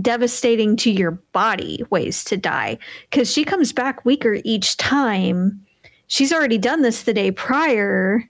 devastating 0.01 0.75
to 0.75 0.91
your 0.91 1.11
body 1.11 1.83
ways 1.89 2.23
to 2.25 2.37
die? 2.37 2.77
Because 3.09 3.31
she 3.31 3.43
comes 3.43 3.73
back 3.73 4.05
weaker 4.05 4.37
each 4.43 4.77
time. 4.77 5.65
She's 6.07 6.33
already 6.33 6.59
done 6.59 6.83
this 6.83 7.03
the 7.03 7.13
day 7.13 7.31
prior 7.31 8.23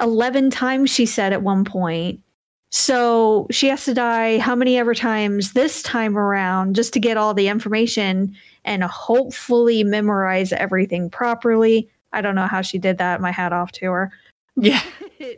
11 0.00 0.50
times 0.50 0.90
she 0.90 1.06
said 1.06 1.32
at 1.32 1.42
one 1.42 1.64
point. 1.64 2.20
So 2.70 3.46
she 3.50 3.68
has 3.68 3.84
to 3.84 3.94
die 3.94 4.38
how 4.38 4.54
many 4.54 4.78
ever 4.78 4.94
times 4.94 5.52
this 5.52 5.82
time 5.82 6.16
around 6.16 6.76
just 6.76 6.92
to 6.94 7.00
get 7.00 7.16
all 7.16 7.34
the 7.34 7.48
information 7.48 8.34
and 8.64 8.84
hopefully 8.84 9.84
memorize 9.84 10.52
everything 10.52 11.10
properly. 11.10 11.88
I 12.12 12.20
don't 12.20 12.34
know 12.34 12.46
how 12.46 12.62
she 12.62 12.78
did 12.78 12.98
that. 12.98 13.20
My 13.20 13.32
hat 13.32 13.52
off 13.52 13.72
to 13.72 13.86
her. 13.86 14.12
Yeah. 14.56 14.82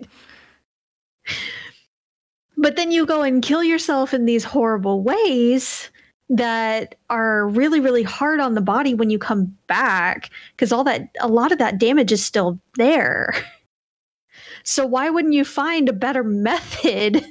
but 2.62 2.76
then 2.76 2.92
you 2.92 3.04
go 3.04 3.23
and 3.23 3.42
kill 3.42 3.62
yourself 3.62 4.14
in 4.14 4.25
these 4.25 4.45
horrible 4.45 5.02
ways 5.02 5.90
that 6.31 6.95
are 7.11 7.49
really 7.49 7.81
really 7.81 8.02
hard 8.02 8.40
on 8.40 8.54
the 8.54 8.61
body 8.62 8.95
when 8.95 9.11
you 9.11 9.19
come 9.19 9.54
back 9.66 10.31
because 10.57 10.73
all 10.73 10.85
that 10.85 11.09
a 11.21 11.28
lot 11.28 11.52
of 11.52 11.59
that 11.59 11.78
damage 11.78 12.12
is 12.12 12.25
still 12.25 12.59
there. 12.76 13.35
So 14.64 14.87
why 14.87 15.11
wouldn't 15.11 15.35
you 15.35 15.45
find 15.45 15.88
a 15.88 15.92
better 15.92 16.23
method 16.23 17.25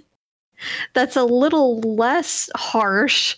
that's 0.93 1.15
a 1.15 1.23
little 1.23 1.79
less 1.81 2.50
harsh 2.55 3.38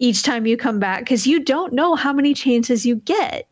each 0.00 0.22
time 0.22 0.46
you 0.46 0.56
come 0.56 0.80
back? 0.80 1.00
Because 1.00 1.26
you 1.26 1.40
don't 1.40 1.72
know 1.72 1.94
how 1.94 2.12
many 2.12 2.34
chances 2.34 2.84
you 2.84 2.96
get. 2.96 3.48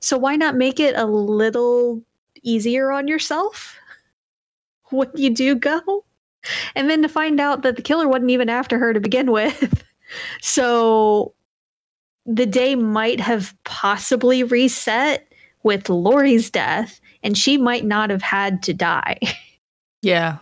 So 0.00 0.18
why 0.18 0.36
not 0.36 0.56
make 0.56 0.78
it 0.78 0.94
a 0.96 1.06
little 1.06 2.02
easier 2.42 2.92
on 2.92 3.08
yourself 3.08 3.78
when 4.90 5.10
you 5.14 5.30
do 5.30 5.54
go. 5.54 6.04
And 6.74 6.88
then 6.90 7.02
to 7.02 7.08
find 7.08 7.40
out 7.40 7.62
that 7.62 7.76
the 7.76 7.82
killer 7.82 8.08
wasn't 8.08 8.30
even 8.30 8.48
after 8.48 8.78
her 8.78 8.92
to 8.92 9.00
begin 9.00 9.30
with. 9.32 9.82
so 10.40 11.34
the 12.24 12.46
day 12.46 12.74
might 12.74 13.20
have 13.20 13.54
possibly 13.64 14.42
reset 14.42 15.32
with 15.62 15.88
Lori's 15.88 16.50
death, 16.50 17.00
and 17.22 17.36
she 17.36 17.56
might 17.56 17.84
not 17.84 18.10
have 18.10 18.22
had 18.22 18.62
to 18.64 18.74
die. 18.74 19.18
Yeah. 20.02 20.38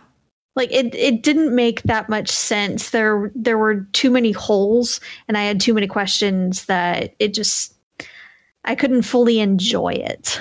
like 0.55 0.71
it 0.71 0.93
it 0.93 1.23
didn't 1.23 1.55
make 1.55 1.81
that 1.83 2.07
much 2.07 2.29
sense. 2.29 2.91
There 2.91 3.31
there 3.33 3.57
were 3.57 3.81
too 3.93 4.11
many 4.11 4.31
holes 4.31 4.99
and 5.27 5.37
I 5.37 5.43
had 5.43 5.59
too 5.59 5.73
many 5.73 5.87
questions 5.87 6.65
that 6.65 7.15
it 7.17 7.33
just 7.33 7.73
I 8.63 8.75
couldn't 8.75 9.03
fully 9.03 9.39
enjoy 9.39 9.93
it. 9.93 10.39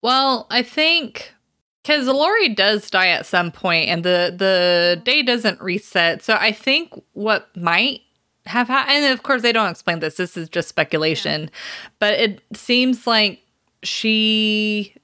Well, 0.00 0.46
I 0.48 0.62
think 0.62 1.34
because 1.82 2.06
Lori 2.06 2.48
does 2.50 2.90
die 2.90 3.08
at 3.08 3.26
some 3.26 3.50
point, 3.50 3.88
and 3.88 4.04
the 4.04 4.34
the 4.36 5.00
day 5.04 5.22
doesn't 5.22 5.60
reset. 5.60 6.22
So 6.22 6.36
I 6.38 6.52
think 6.52 6.92
what 7.12 7.54
might 7.56 8.00
have 8.46 8.68
happened, 8.68 9.04
and 9.04 9.12
of 9.12 9.22
course 9.22 9.42
they 9.42 9.52
don't 9.52 9.70
explain 9.70 10.00
this. 10.00 10.16
This 10.16 10.36
is 10.36 10.48
just 10.48 10.68
speculation, 10.68 11.50
but 11.98 12.14
it 12.14 12.42
seems 12.54 13.06
like 13.06 13.40
she 13.82 14.94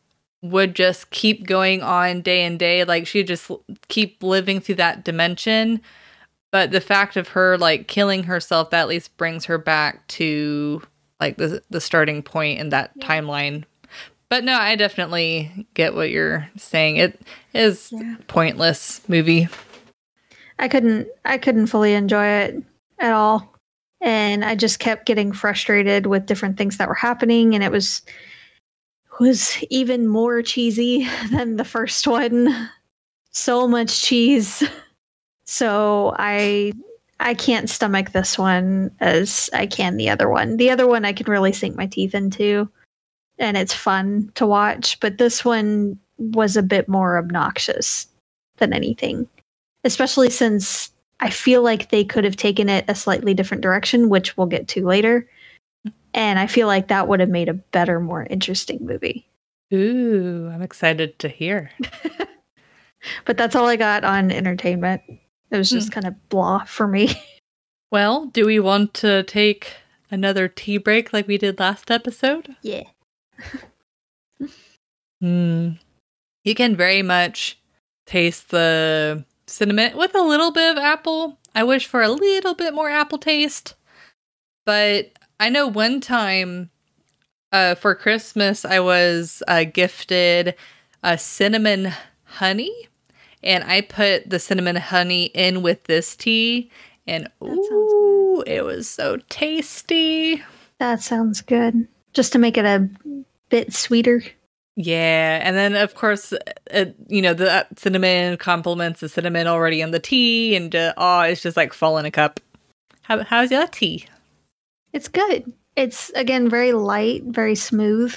would 0.42 0.74
just 0.74 1.10
keep 1.10 1.46
going 1.46 1.82
on 1.82 2.20
day 2.22 2.44
and 2.44 2.58
day, 2.58 2.84
like 2.84 3.06
she 3.06 3.22
just 3.22 3.50
keep 3.88 4.22
living 4.22 4.60
through 4.60 4.74
that 4.76 5.04
dimension. 5.04 5.80
But 6.52 6.70
the 6.70 6.80
fact 6.80 7.16
of 7.16 7.28
her 7.28 7.58
like 7.58 7.88
killing 7.88 8.24
herself, 8.24 8.70
that 8.70 8.82
at 8.82 8.88
least 8.88 9.16
brings 9.16 9.46
her 9.46 9.58
back 9.58 10.06
to 10.08 10.82
like 11.20 11.36
the 11.38 11.62
the 11.70 11.80
starting 11.80 12.22
point 12.22 12.60
in 12.60 12.68
that 12.70 12.92
Yeah. 12.96 13.06
timeline. 13.06 13.64
But 14.28 14.44
no, 14.44 14.54
I 14.58 14.74
definitely 14.74 15.66
get 15.74 15.94
what 15.94 16.10
you're 16.10 16.48
saying. 16.56 16.96
It 16.96 17.20
is 17.54 17.90
Yeah. 17.92 18.16
pointless 18.26 19.00
movie. 19.08 19.48
I 20.58 20.68
couldn't 20.68 21.08
I 21.24 21.38
couldn't 21.38 21.66
fully 21.68 21.94
enjoy 21.94 22.26
it 22.26 22.62
at 22.98 23.12
all. 23.12 23.54
And 24.00 24.44
I 24.44 24.54
just 24.54 24.78
kept 24.78 25.06
getting 25.06 25.32
frustrated 25.32 26.06
with 26.06 26.26
different 26.26 26.58
things 26.58 26.76
that 26.78 26.88
were 26.88 26.94
happening 26.94 27.54
and 27.54 27.62
it 27.62 27.70
was 27.70 28.02
was 29.20 29.56
even 29.70 30.06
more 30.06 30.42
cheesy 30.42 31.08
than 31.30 31.56
the 31.56 31.64
first 31.64 32.06
one. 32.06 32.70
So 33.30 33.68
much 33.68 34.02
cheese. 34.02 34.62
So 35.46 36.14
I 36.18 36.72
I 37.20 37.34
can't 37.34 37.70
stomach 37.70 38.10
this 38.12 38.36
one 38.38 38.90
as 39.00 39.48
I 39.52 39.66
can 39.66 39.96
the 39.96 40.10
other 40.10 40.28
one. 40.28 40.56
The 40.56 40.70
other 40.70 40.86
one 40.86 41.04
I 41.04 41.12
can 41.12 41.30
really 41.30 41.52
sink 41.52 41.76
my 41.76 41.86
teeth 41.86 42.14
into 42.14 42.68
and 43.38 43.56
it's 43.56 43.74
fun 43.74 44.30
to 44.34 44.46
watch, 44.46 44.98
but 45.00 45.18
this 45.18 45.44
one 45.44 45.98
was 46.18 46.56
a 46.56 46.62
bit 46.62 46.88
more 46.88 47.18
obnoxious 47.18 48.06
than 48.56 48.72
anything 48.72 49.28
especially 49.86 50.28
since 50.28 50.90
I 51.20 51.30
feel 51.30 51.62
like 51.62 51.88
they 51.88 52.04
could 52.04 52.24
have 52.24 52.36
taken 52.36 52.68
it 52.68 52.84
a 52.88 52.94
slightly 52.94 53.32
different 53.32 53.62
direction, 53.62 54.10
which 54.10 54.36
we'll 54.36 54.48
get 54.48 54.68
to 54.68 54.84
later. 54.84 55.26
And 56.12 56.38
I 56.38 56.46
feel 56.46 56.66
like 56.66 56.88
that 56.88 57.08
would 57.08 57.20
have 57.20 57.28
made 57.30 57.48
a 57.48 57.54
better, 57.54 58.00
more 58.00 58.26
interesting 58.28 58.84
movie. 58.84 59.26
Ooh, 59.72 60.50
I'm 60.52 60.62
excited 60.62 61.18
to 61.20 61.28
hear. 61.28 61.70
But 63.24 63.36
that's 63.36 63.54
all 63.54 63.68
I 63.68 63.76
got 63.76 64.02
on 64.02 64.32
entertainment. 64.32 65.00
It 65.08 65.56
was 65.56 65.70
just 65.70 65.88
hmm. 65.88 65.92
kind 65.92 66.06
of 66.08 66.28
blah 66.28 66.64
for 66.64 66.88
me. 66.88 67.14
Well, 67.92 68.26
do 68.26 68.44
we 68.46 68.58
want 68.58 68.94
to 68.94 69.22
take 69.22 69.74
another 70.10 70.48
tea 70.48 70.76
break 70.76 71.12
like 71.12 71.28
we 71.28 71.38
did 71.38 71.60
last 71.60 71.88
episode? 71.88 72.56
yeah. 72.62 72.82
Hmm. 75.20 75.70
You 76.44 76.54
can 76.54 76.76
very 76.76 77.02
much 77.02 77.58
taste 78.06 78.50
the 78.50 79.24
cinnamon 79.46 79.96
with 79.96 80.14
a 80.14 80.22
little 80.22 80.52
bit 80.52 80.72
of 80.72 80.78
apple. 80.78 81.38
I 81.54 81.64
wish 81.64 81.86
for 81.86 82.02
a 82.02 82.08
little 82.08 82.54
bit 82.54 82.74
more 82.74 82.90
apple 82.90 83.18
taste. 83.18 83.74
But 84.64 85.12
I 85.40 85.48
know 85.48 85.66
one 85.66 86.00
time 86.00 86.70
uh, 87.52 87.74
for 87.76 87.94
Christmas, 87.94 88.64
I 88.64 88.80
was 88.80 89.42
uh, 89.48 89.64
gifted 89.64 90.54
a 91.02 91.16
cinnamon 91.16 91.92
honey. 92.24 92.72
And 93.42 93.64
I 93.64 93.80
put 93.80 94.28
the 94.28 94.38
cinnamon 94.38 94.76
honey 94.76 95.26
in 95.26 95.62
with 95.62 95.84
this 95.84 96.16
tea. 96.16 96.70
And 97.06 97.30
ooh, 97.42 98.42
it 98.46 98.64
was 98.64 98.88
so 98.88 99.18
tasty. 99.28 100.42
That 100.78 101.00
sounds 101.00 101.40
good. 101.40 101.86
Just 102.12 102.32
to 102.32 102.38
make 102.38 102.56
it 102.56 102.64
a 102.64 102.88
bit 103.48 103.72
sweeter. 103.72 104.22
Yeah, 104.76 105.40
and 105.42 105.56
then 105.56 105.74
of 105.74 105.94
course, 105.94 106.34
uh, 106.34 106.84
you 107.08 107.22
know, 107.22 107.32
the 107.32 107.50
uh, 107.50 107.64
cinnamon 107.76 108.36
complements 108.36 109.00
the 109.00 109.08
cinnamon 109.08 109.46
already 109.46 109.80
in 109.80 109.90
the 109.90 109.98
tea, 109.98 110.54
and 110.54 110.74
uh, 110.74 110.92
oh, 110.98 111.20
it's 111.20 111.40
just 111.40 111.56
like 111.56 111.72
fall 111.72 111.96
in 111.96 112.04
a 112.04 112.10
cup. 112.10 112.40
How, 113.02 113.22
how's 113.22 113.50
your 113.50 113.66
tea? 113.68 114.06
It's 114.92 115.08
good. 115.08 115.50
It's 115.76 116.10
again 116.10 116.50
very 116.50 116.72
light, 116.72 117.24
very 117.24 117.54
smooth. 117.54 118.14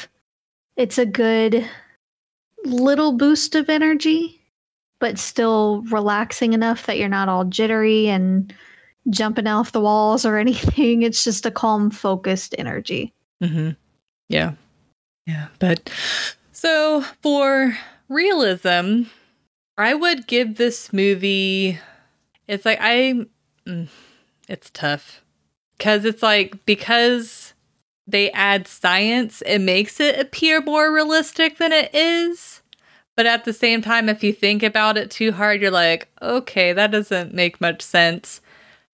It's 0.76 0.98
a 0.98 1.06
good 1.06 1.66
little 2.66 3.14
boost 3.14 3.56
of 3.56 3.70
energy, 3.70 4.42
but 5.00 5.18
still 5.18 5.84
relaxing 5.90 6.52
enough 6.52 6.86
that 6.88 6.98
you're 6.98 7.08
not 7.08 7.30
all 7.30 7.46
jittery 7.46 8.10
and 8.10 8.54
jumping 9.10 9.48
off 9.48 9.72
the 9.72 9.82
walls 9.82 10.26
or 10.26 10.38
anything. 10.40 11.04
It's 11.04 11.24
just 11.24 11.46
a 11.46 11.52
calm, 11.52 11.90
focused 11.90 12.54
energy. 12.58 13.14
Mm-hmm. 13.42 13.72
Yeah, 14.28 14.54
yeah. 15.30 15.48
But 15.60 15.92
so 16.52 17.02
for 17.22 17.78
realism, 18.08 19.04
I 19.78 19.94
would 19.94 20.28
give 20.28 20.58
this 20.58 20.92
movie. 20.92 21.80
It's 22.48 22.66
like 22.66 22.80
I, 22.82 23.26
mm, 23.68 23.88
it's 24.48 24.72
tough 24.72 25.24
because 25.78 26.04
it's 26.04 26.24
like 26.24 26.66
because 26.66 27.54
they 28.08 28.32
add 28.32 28.68
science, 28.68 29.44
it 29.46 29.60
makes 29.60 30.00
it 30.00 30.20
appear 30.20 30.62
more 30.62 30.92
realistic 30.92 31.60
than 31.60 31.72
it 31.72 31.94
is. 31.94 32.62
But 33.16 33.28
at 33.28 33.46
the 33.46 33.54
same 33.54 33.82
time, 33.82 34.10
if 34.10 34.24
you 34.24 34.34
think 34.34 34.64
about 34.64 34.98
it 34.98 35.12
too 35.12 35.34
hard, 35.34 35.62
you're 35.62 35.70
like, 35.70 36.08
okay, 36.22 36.74
that 36.74 36.90
doesn't 36.90 37.34
make 37.34 37.62
much 37.62 37.82
sense. 37.82 38.42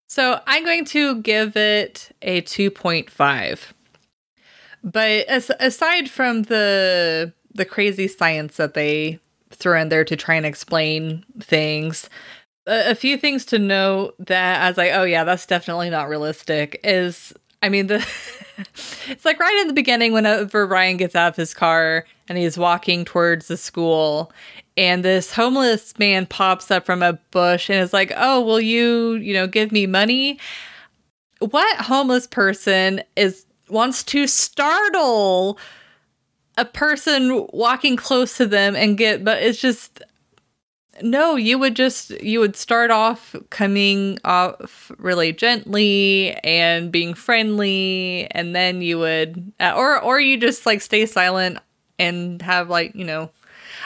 So 0.08 0.42
I'm 0.46 0.66
going 0.66 0.86
to 0.86 1.22
give 1.22 1.56
it 1.56 2.12
a 2.22 2.42
2.5. 2.42 3.74
But 4.86 5.28
as, 5.28 5.52
aside 5.60 6.10
from 6.10 6.44
the 6.44 7.34
the 7.54 7.66
crazy 7.66 8.08
science 8.08 8.58
that 8.58 8.76
they 8.76 9.20
throw 9.50 9.82
in 9.82 9.90
there 9.90 10.04
to 10.04 10.16
try 10.16 10.36
and 10.36 10.46
explain 10.46 11.26
things, 11.40 12.10
a, 12.68 12.92
a 12.92 12.96
few 12.96 13.18
things 13.18 13.46
to 13.46 13.58
note 13.58 14.14
that 14.20 14.62
I 14.62 14.68
was 14.70 14.78
like, 14.78 14.92
oh 14.94 15.04
yeah, 15.04 15.24
that's 15.24 15.48
definitely 15.48 15.90
not 15.90 16.08
realistic. 16.08 16.80
Is 16.84 17.34
I 17.64 17.70
mean 17.70 17.88
the 17.88 17.96
it's 19.08 19.26
like 19.26 19.40
right 19.40 19.58
in 19.62 19.68
the 19.68 19.74
beginning 19.74 20.14
whenever 20.14 20.68
Ryan 20.68 20.98
gets 20.98 21.16
out 21.16 21.30
of 21.30 21.36
his 21.36 21.54
car 21.54 22.06
and 22.30 22.38
he's 22.38 22.58
walking 22.58 23.06
towards 23.06 23.48
the 23.48 23.58
school 23.58 24.32
and 24.78 25.04
this 25.04 25.34
homeless 25.34 25.98
man 25.98 26.26
pops 26.26 26.70
up 26.70 26.86
from 26.86 27.02
a 27.02 27.14
bush 27.32 27.70
and 27.70 27.80
is 27.80 27.94
like, 27.94 28.12
"Oh, 28.16 28.42
will 28.42 28.62
you, 28.62 29.14
you 29.14 29.34
know, 29.34 29.48
give 29.48 29.72
me 29.72 29.88
money?" 29.88 30.40
What 31.40 31.78
homeless 31.78 32.28
person 32.28 33.02
is 33.16 33.45
wants 33.70 34.04
to 34.04 34.28
startle 34.28 35.58
a 36.58 36.66
person 36.66 37.48
walking 37.52 37.96
close 37.96 38.38
to 38.38 38.46
them 38.46 38.76
and 38.76 38.98
get 38.98 39.24
but 39.24 39.42
it's 39.44 39.60
just 39.60 40.02
no 41.02 41.36
you 41.36 41.60
would 41.60 41.76
just 41.76 42.12
you 42.22 42.40
would 42.40 42.56
start 42.56 42.90
off 42.90 43.36
coming 43.50 44.18
off 44.24 44.92
really 44.98 45.34
gently 45.34 46.32
and 46.44 46.92
being 46.92 47.14
friendly 47.14 48.28
and 48.32 48.56
then 48.56 48.82
you 48.82 48.98
would 48.98 49.52
uh, 49.60 49.74
or 49.76 50.00
or 50.00 50.20
you 50.20 50.38
just 50.38 50.66
like 50.66 50.82
stay 50.82 51.06
silent 51.06 51.58
and 52.00 52.42
have 52.42 52.70
like 52.70 52.96
you 52.96 53.04
know 53.04 53.30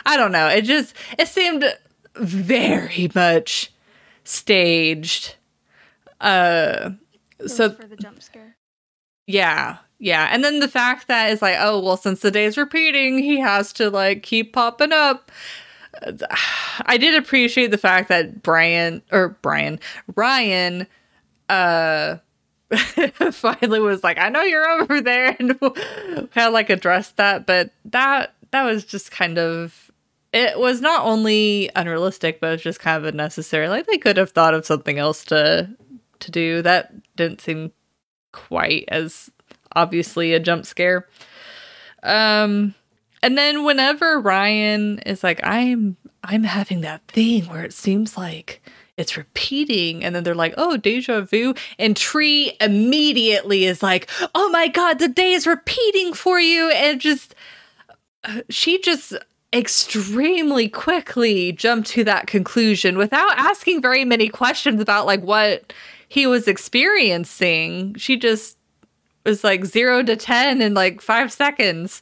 i 0.06 0.16
don't 0.16 0.32
know 0.32 0.48
it 0.48 0.62
just 0.62 0.94
it 1.18 1.28
seemed 1.28 1.66
very 2.16 3.10
much 3.16 3.72
staged 4.24 5.36
uh 6.22 6.92
so 7.48 7.72
for 7.72 7.88
the 7.88 7.96
jump 7.96 8.22
scare. 8.22 8.58
Yeah, 9.30 9.78
yeah. 10.00 10.28
And 10.32 10.44
then 10.44 10.60
the 10.60 10.68
fact 10.68 11.08
that 11.08 11.32
it's 11.32 11.44
like, 11.44 11.58
oh, 11.60 11.80
well, 11.80 11.98
since 11.98 12.22
the 12.22 12.32
day's 12.32 12.58
repeating, 12.58 13.20
he 13.20 13.40
has 13.40 13.72
to 13.74 13.92
like 13.92 14.24
keep 14.24 14.54
popping 14.54 14.92
up. 14.92 15.32
I 16.82 16.98
did 16.98 17.14
appreciate 17.14 17.70
the 17.70 17.78
fact 17.78 18.10
that 18.10 18.42
Brian 18.42 19.04
or 19.12 19.38
Brian, 19.44 19.80
Ryan, 20.16 20.88
uh, 21.48 22.18
finally 23.32 23.80
was 23.80 24.04
like, 24.04 24.18
I 24.18 24.30
know 24.30 24.42
you're 24.42 24.68
over 24.68 25.00
there 25.00 25.36
and 25.40 25.60
kind 25.60 26.48
of 26.48 26.54
like 26.54 26.72
addressed 26.72 27.18
that. 27.18 27.46
But 27.46 27.70
that, 27.86 28.34
that 28.50 28.64
was 28.64 28.84
just 28.84 29.12
kind 29.12 29.38
of, 29.38 29.92
it 30.34 30.58
was 30.58 30.82
not 30.82 31.06
only 31.06 31.70
unrealistic, 31.76 32.40
but 32.40 32.48
it 32.48 32.52
was 32.54 32.62
just 32.64 32.80
kind 32.80 32.98
of 32.98 33.06
unnecessary. 33.06 33.70
Like 33.70 33.86
they 33.86 34.00
could 34.00 34.18
have 34.18 34.32
thought 34.32 34.56
of 34.56 34.66
something 34.66 34.98
else 34.98 35.24
to, 35.26 35.70
to 36.20 36.32
do. 36.32 36.64
That 36.64 36.94
didn't 37.16 37.42
seem 37.42 37.74
quite 38.32 38.86
as 38.90 39.30
obviously 39.76 40.34
a 40.34 40.40
jump 40.40 40.66
scare. 40.66 41.08
Um 42.04 42.76
and 43.22 43.38
then 43.38 43.66
whenever 43.66 44.20
Ryan 44.20 45.00
is 45.00 45.24
like, 45.24 45.42
I'm 45.44 45.98
I'm 46.24 46.44
having 46.44 46.82
that 46.82 47.06
thing 47.08 47.46
where 47.46 47.64
it 47.64 47.74
seems 47.74 48.18
like 48.18 48.62
it's 48.98 49.16
repeating 49.16 50.04
and 50.04 50.14
then 50.14 50.24
they're 50.24 50.36
like 50.36 50.54
oh 50.58 50.76
deja 50.76 51.22
vu 51.22 51.54
and 51.78 51.96
tree 51.96 52.56
immediately 52.60 53.64
is 53.64 53.82
like 53.82 54.10
oh 54.36 54.50
my 54.50 54.68
god 54.68 55.00
the 55.00 55.08
day 55.08 55.32
is 55.32 55.48
repeating 55.48 56.14
for 56.14 56.38
you 56.38 56.70
and 56.72 57.00
just 57.00 57.34
uh, 58.26 58.42
she 58.50 58.78
just 58.82 59.14
extremely 59.54 60.68
quickly 60.68 61.54
jumped 61.54 61.88
to 61.88 62.04
that 62.04 62.28
conclusion 62.28 62.98
without 62.98 63.32
asking 63.38 63.82
very 63.82 64.04
many 64.04 64.28
questions 64.28 64.82
about 64.82 65.06
like 65.06 65.22
what 65.22 65.72
he 66.10 66.28
was 66.28 66.48
experiencing 66.48 67.96
she 67.96 68.18
just 68.18 68.58
was 69.26 69.44
like 69.44 69.66
0 69.66 70.04
to 70.04 70.16
10 70.16 70.62
in 70.62 70.74
like 70.74 71.02
5 71.02 71.32
seconds 71.32 72.02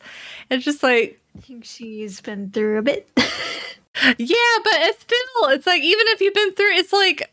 it's 0.50 0.66
just 0.66 0.82
like 0.82 1.22
I 1.38 1.42
think 1.42 1.66
she's 1.66 2.20
been 2.20 2.50
through 2.50 2.80
a 2.80 2.82
bit. 2.82 3.08
yeah, 3.18 4.58
but 4.64 4.74
it's 4.74 5.02
still, 5.02 5.50
it's 5.50 5.68
like 5.68 5.84
even 5.84 6.06
if 6.08 6.22
you've 6.22 6.34
been 6.34 6.54
through, 6.54 6.74
it's 6.74 6.94
like 6.94 7.32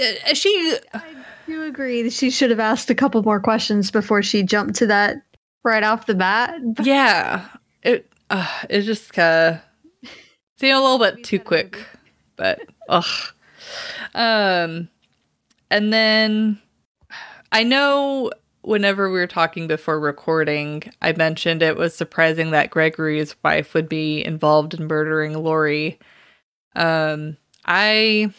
uh, 0.00 0.34
she. 0.34 0.78
I 0.92 1.02
do 1.46 1.64
agree 1.64 2.02
that 2.02 2.12
she 2.12 2.30
should 2.30 2.50
have 2.50 2.60
asked 2.60 2.90
a 2.90 2.94
couple 2.94 3.22
more 3.22 3.40
questions 3.40 3.90
before 3.90 4.22
she 4.22 4.44
jumped 4.44 4.76
to 4.76 4.86
that 4.86 5.16
right 5.64 5.82
off 5.82 6.06
the 6.06 6.14
bat. 6.14 6.54
Yeah, 6.82 7.48
it 7.82 8.06
uh, 8.30 8.48
it 8.70 8.82
just 8.82 9.12
kind 9.12 9.56
of 9.56 9.60
seemed 10.60 10.76
a 10.76 10.80
little 10.80 10.98
bit 10.98 11.24
too 11.24 11.40
quick, 11.40 11.84
but 12.36 12.60
ugh. 12.88 13.04
Um, 14.14 14.88
and 15.70 15.92
then 15.92 16.60
I 17.52 17.62
know 17.62 18.30
whenever 18.62 19.10
we 19.10 19.18
were 19.18 19.26
talking 19.26 19.66
before 19.66 20.00
recording, 20.00 20.82
I 21.02 21.12
mentioned 21.12 21.62
it 21.62 21.76
was 21.76 21.94
surprising 21.94 22.50
that 22.50 22.70
Gregory's 22.70 23.36
wife 23.44 23.74
would 23.74 23.88
be 23.88 24.24
involved 24.24 24.74
in 24.74 24.86
murdering 24.86 25.34
Lori. 25.34 25.98
Um, 26.74 27.36
I 27.64 28.32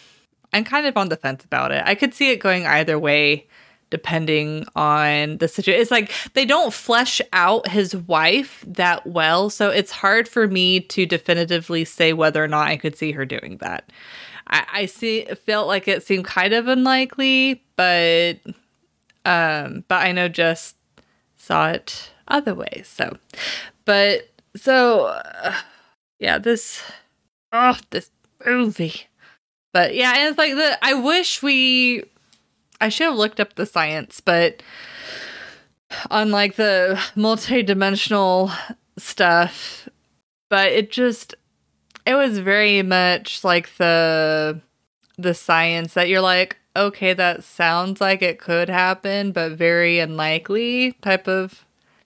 I'm 0.54 0.64
kind 0.64 0.86
of 0.86 0.98
on 0.98 1.10
the 1.10 1.18
fence 1.18 1.44
about 1.44 1.72
it. 1.72 1.84
I 1.86 1.96
could 1.96 2.14
see 2.14 2.32
it 2.32 2.38
going 2.38 2.66
either 2.66 2.98
way 2.98 3.48
depending 3.92 4.66
on 4.76 5.38
the 5.38 5.48
situation. 5.48 5.82
It's 5.82 5.92
like 5.92 6.12
they 6.34 6.46
don't 6.46 6.74
flesh 6.74 7.22
out 7.34 7.68
his 7.68 7.96
wife 7.96 8.64
that 8.68 9.06
well, 9.06 9.50
so 9.50 9.70
it's 9.70 9.92
hard 9.92 10.28
for 10.28 10.48
me 10.48 10.80
to 10.80 11.06
definitively 11.06 11.86
say 11.86 12.14
whether 12.14 12.44
or 12.44 12.48
not 12.48 12.68
I 12.68 12.78
could 12.78 12.98
see 12.98 13.12
her 13.12 13.26
doing 13.26 13.58
that. 13.58 13.92
I, 14.48 14.66
I 14.74 14.86
see 14.86 15.26
felt 15.46 15.68
like 15.68 15.88
it 15.88 16.04
seemed 16.04 16.26
kind 16.26 16.54
of 16.54 16.68
unlikely, 16.68 17.64
but 17.76 18.36
um, 19.26 19.84
but 19.88 20.06
I 20.06 20.12
know 20.12 20.28
just 20.28 20.76
saw 21.36 21.70
it 21.70 22.12
other 22.28 22.54
ways. 22.54 22.88
So, 22.88 23.18
but 23.86 24.30
so 24.56 25.06
uh, 25.08 25.56
yeah, 26.20 26.38
this 26.38 26.84
oh 27.52 27.78
this 27.90 28.12
movie. 28.46 29.08
But 29.74 29.96
yeah, 29.96 30.14
and 30.16 30.30
it's 30.30 30.38
like 30.38 30.54
the 30.54 30.78
I 30.82 30.94
wish 30.94 31.44
we 31.44 32.04
I 32.80 32.90
should 32.90 33.06
have 33.06 33.16
looked 33.16 33.40
up 33.40 33.56
the 33.56 33.66
science, 33.66 34.22
but 34.22 34.62
on 36.10 36.32
like 36.32 36.56
the 36.56 37.00
multi-dimensional 37.16 38.52
stuff, 38.98 39.88
but 40.50 40.68
it 40.68 40.92
just 40.92 41.36
it 42.06 42.14
was 42.16 42.40
very 42.40 42.82
much 42.82 43.44
like 43.44 43.76
the 43.78 44.62
the 45.18 45.34
science 45.34 45.94
that 45.94 46.10
you're 46.10 46.22
like, 46.22 46.58
okay, 46.76 47.14
that 47.14 47.44
sounds 47.44 48.02
like 48.02 48.22
it 48.22 48.40
could 48.40 48.70
happen, 48.70 49.32
but 49.32 49.54
very 49.54 50.00
unlikely 50.00 50.94
type 51.02 51.28
of 51.28 51.66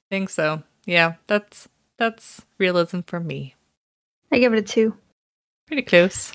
thing. 0.09 0.27
So 0.27 0.63
yeah, 0.85 1.15
that's 1.27 1.67
that's 1.97 2.45
realism 2.57 3.01
for 3.01 3.19
me. 3.19 3.55
I 4.31 4.39
give 4.39 4.53
it 4.53 4.59
a 4.59 4.61
two. 4.61 4.95
Pretty 5.67 5.81
close. 5.81 6.33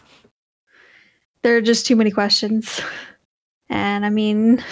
There 1.42 1.56
are 1.56 1.62
just 1.62 1.86
too 1.86 1.96
many 1.96 2.10
questions. 2.10 2.80
And 3.68 4.04
I 4.04 4.10
mean, 4.10 4.62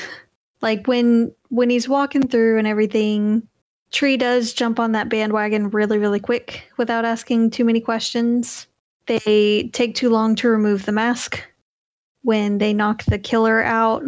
like 0.60 0.86
when 0.86 1.34
when 1.48 1.70
he's 1.70 1.88
walking 1.88 2.26
through 2.28 2.58
and 2.58 2.66
everything, 2.66 3.48
Tree 3.90 4.16
does 4.16 4.52
jump 4.52 4.80
on 4.80 4.92
that 4.92 5.08
bandwagon 5.08 5.70
really, 5.70 5.98
really 5.98 6.20
quick 6.20 6.70
without 6.76 7.04
asking 7.04 7.50
too 7.50 7.64
many 7.64 7.80
questions. 7.80 8.66
They 9.06 9.70
take 9.72 9.94
too 9.94 10.10
long 10.10 10.34
to 10.36 10.48
remove 10.48 10.84
the 10.84 10.92
mask 10.92 11.42
when 12.22 12.58
they 12.58 12.72
knock 12.72 13.04
the 13.04 13.18
killer 13.18 13.62
out 13.62 14.04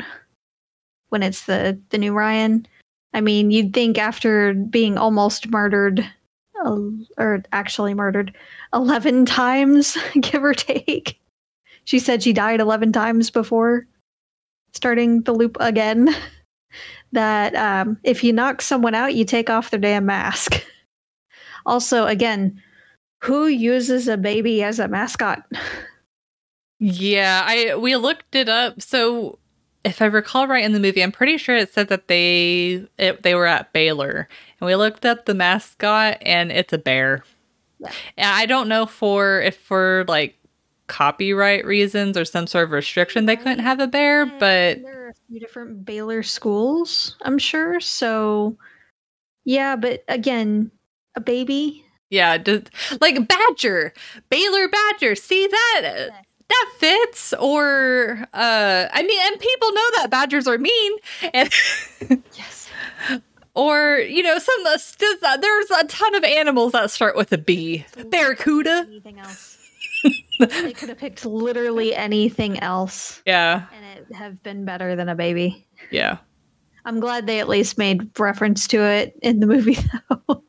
when 1.09 1.23
it's 1.23 1.47
the 1.47 1.81
the 1.91 1.99
new 1.99 2.13
Ryan. 2.13 2.67
I 3.13 3.21
mean, 3.21 3.51
you'd 3.51 3.73
think 3.73 3.99
after 3.99 4.55
being 4.55 4.99
almost 4.99 5.49
murdered 5.49 6.05
uh, 6.65 6.81
or 7.19 7.43
actually 7.53 7.95
murdered 7.95 8.35
11 8.73 9.27
times, 9.27 9.97
give 10.21 10.43
or 10.43 10.55
take. 10.55 11.21
She 11.85 11.99
said 11.99 12.23
she 12.23 12.33
died 12.33 12.61
11 12.61 12.93
times 12.93 13.31
before 13.31 13.87
starting 14.73 15.23
the 15.23 15.33
loop 15.33 15.57
again. 15.61 16.09
that 17.13 17.55
um, 17.55 17.97
if 18.03 18.25
you 18.25 18.33
knock 18.33 18.61
someone 18.61 18.95
out, 18.95 19.15
you 19.15 19.25
take 19.25 19.49
off 19.49 19.71
their 19.71 19.81
damn 19.81 20.07
mask. 20.07 20.65
Also, 21.67 22.05
again, 22.05 22.63
who 23.25 23.47
uses 23.47 24.07
a 24.07 24.17
baby 24.17 24.63
as 24.63 24.79
a 24.79 24.89
mascot? 24.89 25.43
Yeah, 26.79 27.43
I 27.47 27.77
we 27.77 27.97
looked 27.97 28.35
it 28.35 28.49
up. 28.49 28.83
So 28.83 29.39
if 29.85 30.03
I 30.03 30.07
recall 30.07 30.47
right 30.47 30.65
in 30.65 30.73
the 30.73 30.81
movie, 30.81 31.03
I'm 31.03 31.13
pretty 31.13 31.39
sure 31.39 31.57
it 31.57 31.73
said 31.73 31.89
that 31.89 32.09
they 32.09 32.87
it, 32.99 33.23
they 33.23 33.35
were 33.35 33.47
at 33.47 33.73
Baylor, 33.73 34.29
and 34.61 34.67
we 34.67 34.77
looked 34.77 35.07
up 35.07 35.25
the 35.25 35.35
mascot, 35.35 36.19
and 36.21 36.53
it's 36.53 36.73
a 36.73 36.79
bear. 36.79 37.25
Yeah. 37.79 37.93
And 38.19 38.29
I 38.29 38.45
don't 38.47 38.69
know 38.69 38.85
for 38.85 39.41
if 39.41 39.57
for 39.57 40.05
like 40.07 40.37
copyright 40.87 41.65
reasons 41.65 42.19
or 42.19 42.27
some 42.27 42.47
sort 42.47 42.65
of 42.65 42.71
restriction 42.73 43.25
they 43.25 43.37
couldn't 43.37 43.61
have 43.61 43.81
a 43.81 43.87
bear, 43.87 44.27
mm, 44.27 44.39
but 44.39 44.83
there 44.83 45.07
are 45.07 45.09
a 45.09 45.15
few 45.29 45.41
different 45.41 45.87
Baylor 45.87 46.23
schools, 46.23 47.17
I'm 47.23 47.39
sure. 47.39 47.81
So 47.81 48.59
yeah, 49.45 49.77
but 49.77 50.05
again, 50.09 50.71
a 51.15 51.21
baby. 51.21 51.84
Yeah, 52.15 52.39
just, 52.39 52.71
like 53.01 53.27
Badger, 53.27 53.93
Baylor 54.31 54.69
Badger. 54.69 55.17
See 55.17 55.49
that? 55.49 56.11
that 56.47 56.73
fits 56.77 57.33
or 57.41 58.29
uh 58.35 58.87
i 58.93 59.03
mean 59.03 59.21
and 59.25 59.41
people 59.41 59.73
know 59.73 59.89
that 59.97 60.09
badgers 60.11 60.47
are 60.47 60.59
mean. 60.59 60.93
And 61.33 61.51
yes. 62.35 62.69
or 63.55 63.97
you 63.99 64.23
know 64.23 64.39
some 64.39 64.67
uh, 64.67 65.37
there's 65.39 65.71
a 65.71 65.85
ton 65.87 66.15
of 66.15 66.23
animals 66.23 66.73
that 66.73 66.91
start 66.91 67.17
with 67.17 67.33
a 67.33 67.39
b. 67.39 67.85
Barracuda. 68.07 68.85
anything 68.87 69.19
else? 69.19 69.59
They 70.39 70.75
could 70.75 70.91
have 70.91 70.99
picked 70.99 71.25
literally 71.25 71.95
anything 71.95 72.61
else. 72.61 73.23
Yeah. 73.25 73.65
And 73.75 73.85
it 73.99 74.15
have 74.15 74.43
been 74.43 74.67
better 74.67 74.95
than 74.97 75.09
a 75.09 75.15
baby. 75.15 75.67
Yeah. 75.91 76.19
I'm 76.85 77.01
glad 77.01 77.27
they 77.27 77.41
at 77.41 77.49
least 77.49 77.79
made 77.79 78.11
reference 78.21 78.67
to 78.69 78.83
it 78.83 79.19
in 79.23 79.41
the 79.41 79.47
movie 79.47 79.79
though 80.29 80.45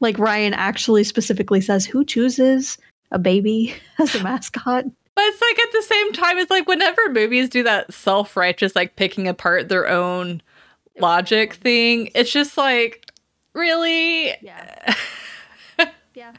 like 0.00 0.18
ryan 0.18 0.54
actually 0.54 1.04
specifically 1.04 1.60
says 1.60 1.86
who 1.86 2.04
chooses 2.04 2.78
a 3.14 3.18
baby 3.18 3.74
as 3.98 4.14
a 4.14 4.22
mascot. 4.22 4.84
But 5.14 5.24
it's 5.26 5.40
like 5.40 5.58
at 5.60 5.72
the 5.72 5.82
same 5.82 6.12
time, 6.12 6.38
it's 6.38 6.50
like 6.50 6.66
whenever 6.66 7.08
movies 7.08 7.48
do 7.48 7.62
that 7.62 7.94
self 7.94 8.36
righteous, 8.36 8.74
like 8.74 8.96
picking 8.96 9.28
apart 9.28 9.68
their 9.68 9.88
own 9.88 10.42
logic 10.98 11.54
thing, 11.54 12.10
it's 12.16 12.32
just 12.32 12.56
like, 12.56 13.12
really? 13.54 14.34
Yeah. 14.42 14.94
yeah. 16.14 16.32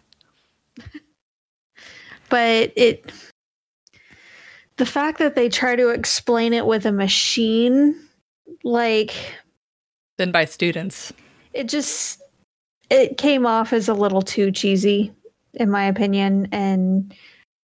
but 2.29 2.73
it, 2.75 3.09
the 4.75 4.85
fact 4.85 5.19
that 5.19 5.35
they 5.35 5.47
try 5.47 5.77
to 5.77 5.89
explain 5.89 6.51
it 6.51 6.65
with 6.65 6.85
a 6.85 6.91
machine, 6.91 7.95
like. 8.65 9.15
Then 10.17 10.33
by 10.33 10.43
students. 10.43 11.13
It 11.53 11.69
just, 11.69 12.21
it 12.89 13.17
came 13.17 13.45
off 13.45 13.73
as 13.73 13.87
a 13.87 13.93
little 13.93 14.21
too 14.21 14.51
cheesy 14.51 15.11
in 15.55 15.69
my 15.69 15.85
opinion. 15.85 16.47
And 16.51 17.13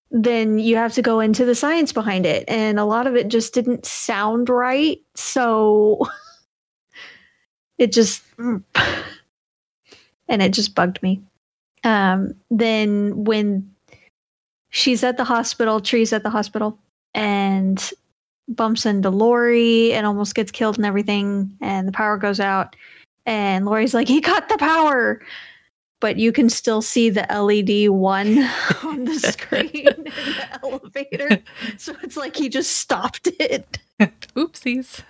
then 0.09 0.59
you 0.59 0.75
have 0.75 0.93
to 0.93 1.01
go 1.01 1.19
into 1.19 1.45
the 1.45 1.55
science 1.55 1.93
behind 1.93 2.25
it. 2.25 2.43
And 2.47 2.79
a 2.79 2.85
lot 2.85 3.07
of 3.07 3.15
it 3.15 3.27
just 3.27 3.53
didn't 3.53 3.85
sound 3.85 4.49
right. 4.49 4.99
So 5.15 6.07
it 7.77 7.91
just, 7.91 8.23
and 8.37 8.63
it 10.27 10.53
just 10.53 10.75
bugged 10.75 11.01
me. 11.01 11.21
Um, 11.83 12.35
then 12.49 13.23
when 13.23 13.69
she's 14.69 15.03
at 15.03 15.17
the 15.17 15.23
hospital, 15.23 15.81
Tree's 15.81 16.13
at 16.13 16.23
the 16.23 16.29
hospital, 16.29 16.77
and 17.13 17.91
bumps 18.47 18.85
into 18.85 19.09
Lori 19.09 19.91
and 19.93 20.05
almost 20.05 20.35
gets 20.35 20.51
killed 20.51 20.77
and 20.77 20.85
everything, 20.85 21.57
and 21.59 21.87
the 21.87 21.91
power 21.91 22.17
goes 22.17 22.39
out. 22.39 22.75
And 23.31 23.65
Lori's 23.65 23.93
like, 23.93 24.09
he 24.09 24.19
got 24.19 24.49
the 24.49 24.57
power 24.57 25.21
but 26.01 26.17
you 26.17 26.31
can 26.31 26.49
still 26.49 26.81
see 26.81 27.11
the 27.11 27.27
LED 27.29 27.87
one 27.91 28.39
on 28.83 29.05
the 29.05 29.13
screen 29.19 29.69
in 29.87 30.03
the 30.05 30.59
elevator. 30.63 31.43
So 31.77 31.95
it's 32.01 32.17
like 32.17 32.35
he 32.35 32.49
just 32.49 32.77
stopped 32.77 33.27
it. 33.39 33.77
Oopsies. 34.35 35.03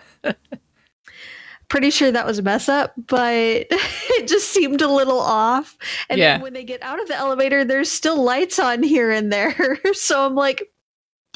pretty 1.69 1.91
sure 1.91 2.12
that 2.12 2.25
was 2.25 2.39
a 2.39 2.41
mess 2.41 2.67
up, 2.67 2.93
but 3.07 3.34
it 3.34 4.27
just 4.27 4.49
seemed 4.49 4.81
a 4.81 4.89
little 4.89 5.21
off. 5.21 5.77
And 6.10 6.19
Yeah. 6.19 6.34
then 6.34 6.41
when 6.41 6.51
they 6.51 6.65
get 6.65 6.84
out 6.84 7.01
of 7.01 7.07
the 7.07 7.15
elevator, 7.15 7.63
there's 7.63 7.89
still 7.89 8.21
lights 8.21 8.60
on 8.60 8.84
here 8.84 9.10
and 9.12 9.31
there. 9.31 9.79
so 9.93 10.25
I'm 10.25 10.36
like, 10.36 10.73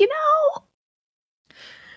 you 0.02 0.08
know, 0.10 0.64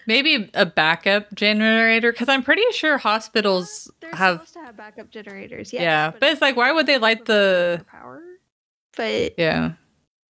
Maybe 0.09 0.51
a 0.55 0.64
backup 0.64 1.35
generator 1.35 2.11
because 2.12 2.31
I'm 2.31 2.42
pretty 2.42 2.62
sure 2.73 2.97
hospitals 2.97 3.90
they're 4.01 4.14
have. 4.14 4.37
supposed 4.37 4.55
to 4.55 4.61
have 4.61 4.75
backup 4.77 5.11
generators. 5.11 5.71
Yes, 5.71 5.83
Yeah, 5.83 6.11
but 6.18 6.31
it's 6.31 6.40
like, 6.40 6.57
why 6.57 6.73
would 6.73 6.87
they 6.87 6.97
light 6.97 7.27
the? 7.27 7.85
power? 7.87 8.23
But 8.97 9.35
Yeah, 9.37 9.73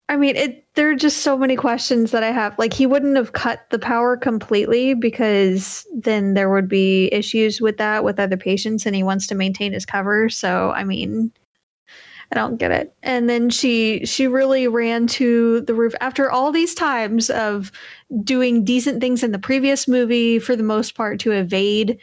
I 0.08 0.16
mean, 0.16 0.34
it. 0.34 0.64
There 0.76 0.90
are 0.90 0.94
just 0.94 1.18
so 1.18 1.36
many 1.36 1.56
questions 1.56 2.10
that 2.12 2.22
I 2.24 2.30
have. 2.32 2.58
Like, 2.58 2.72
he 2.72 2.86
wouldn't 2.86 3.16
have 3.16 3.32
cut 3.34 3.68
the 3.70 3.78
power 3.78 4.16
completely 4.16 4.94
because 4.94 5.86
then 5.94 6.32
there 6.34 6.48
would 6.50 6.68
be 6.68 7.10
issues 7.12 7.60
with 7.60 7.76
that 7.76 8.02
with 8.02 8.18
other 8.18 8.36
patients, 8.38 8.86
and 8.86 8.96
he 8.96 9.02
wants 9.02 9.26
to 9.26 9.34
maintain 9.34 9.72
his 9.74 9.84
cover. 9.84 10.30
So, 10.30 10.70
I 10.72 10.84
mean, 10.84 11.32
I 12.32 12.34
don't 12.34 12.56
get 12.56 12.72
it. 12.72 12.94
And 13.02 13.28
then 13.30 13.50
she 13.50 14.04
she 14.04 14.26
really 14.26 14.66
ran 14.68 15.06
to 15.08 15.60
the 15.62 15.74
roof 15.74 15.94
after 16.00 16.30
all 16.30 16.50
these 16.52 16.74
times 16.74 17.30
of 17.30 17.70
doing 18.24 18.64
decent 18.64 19.00
things 19.00 19.22
in 19.22 19.32
the 19.32 19.38
previous 19.38 19.86
movie 19.86 20.38
for 20.38 20.56
the 20.56 20.62
most 20.62 20.94
part 20.94 21.20
to 21.20 21.32
evade 21.32 21.98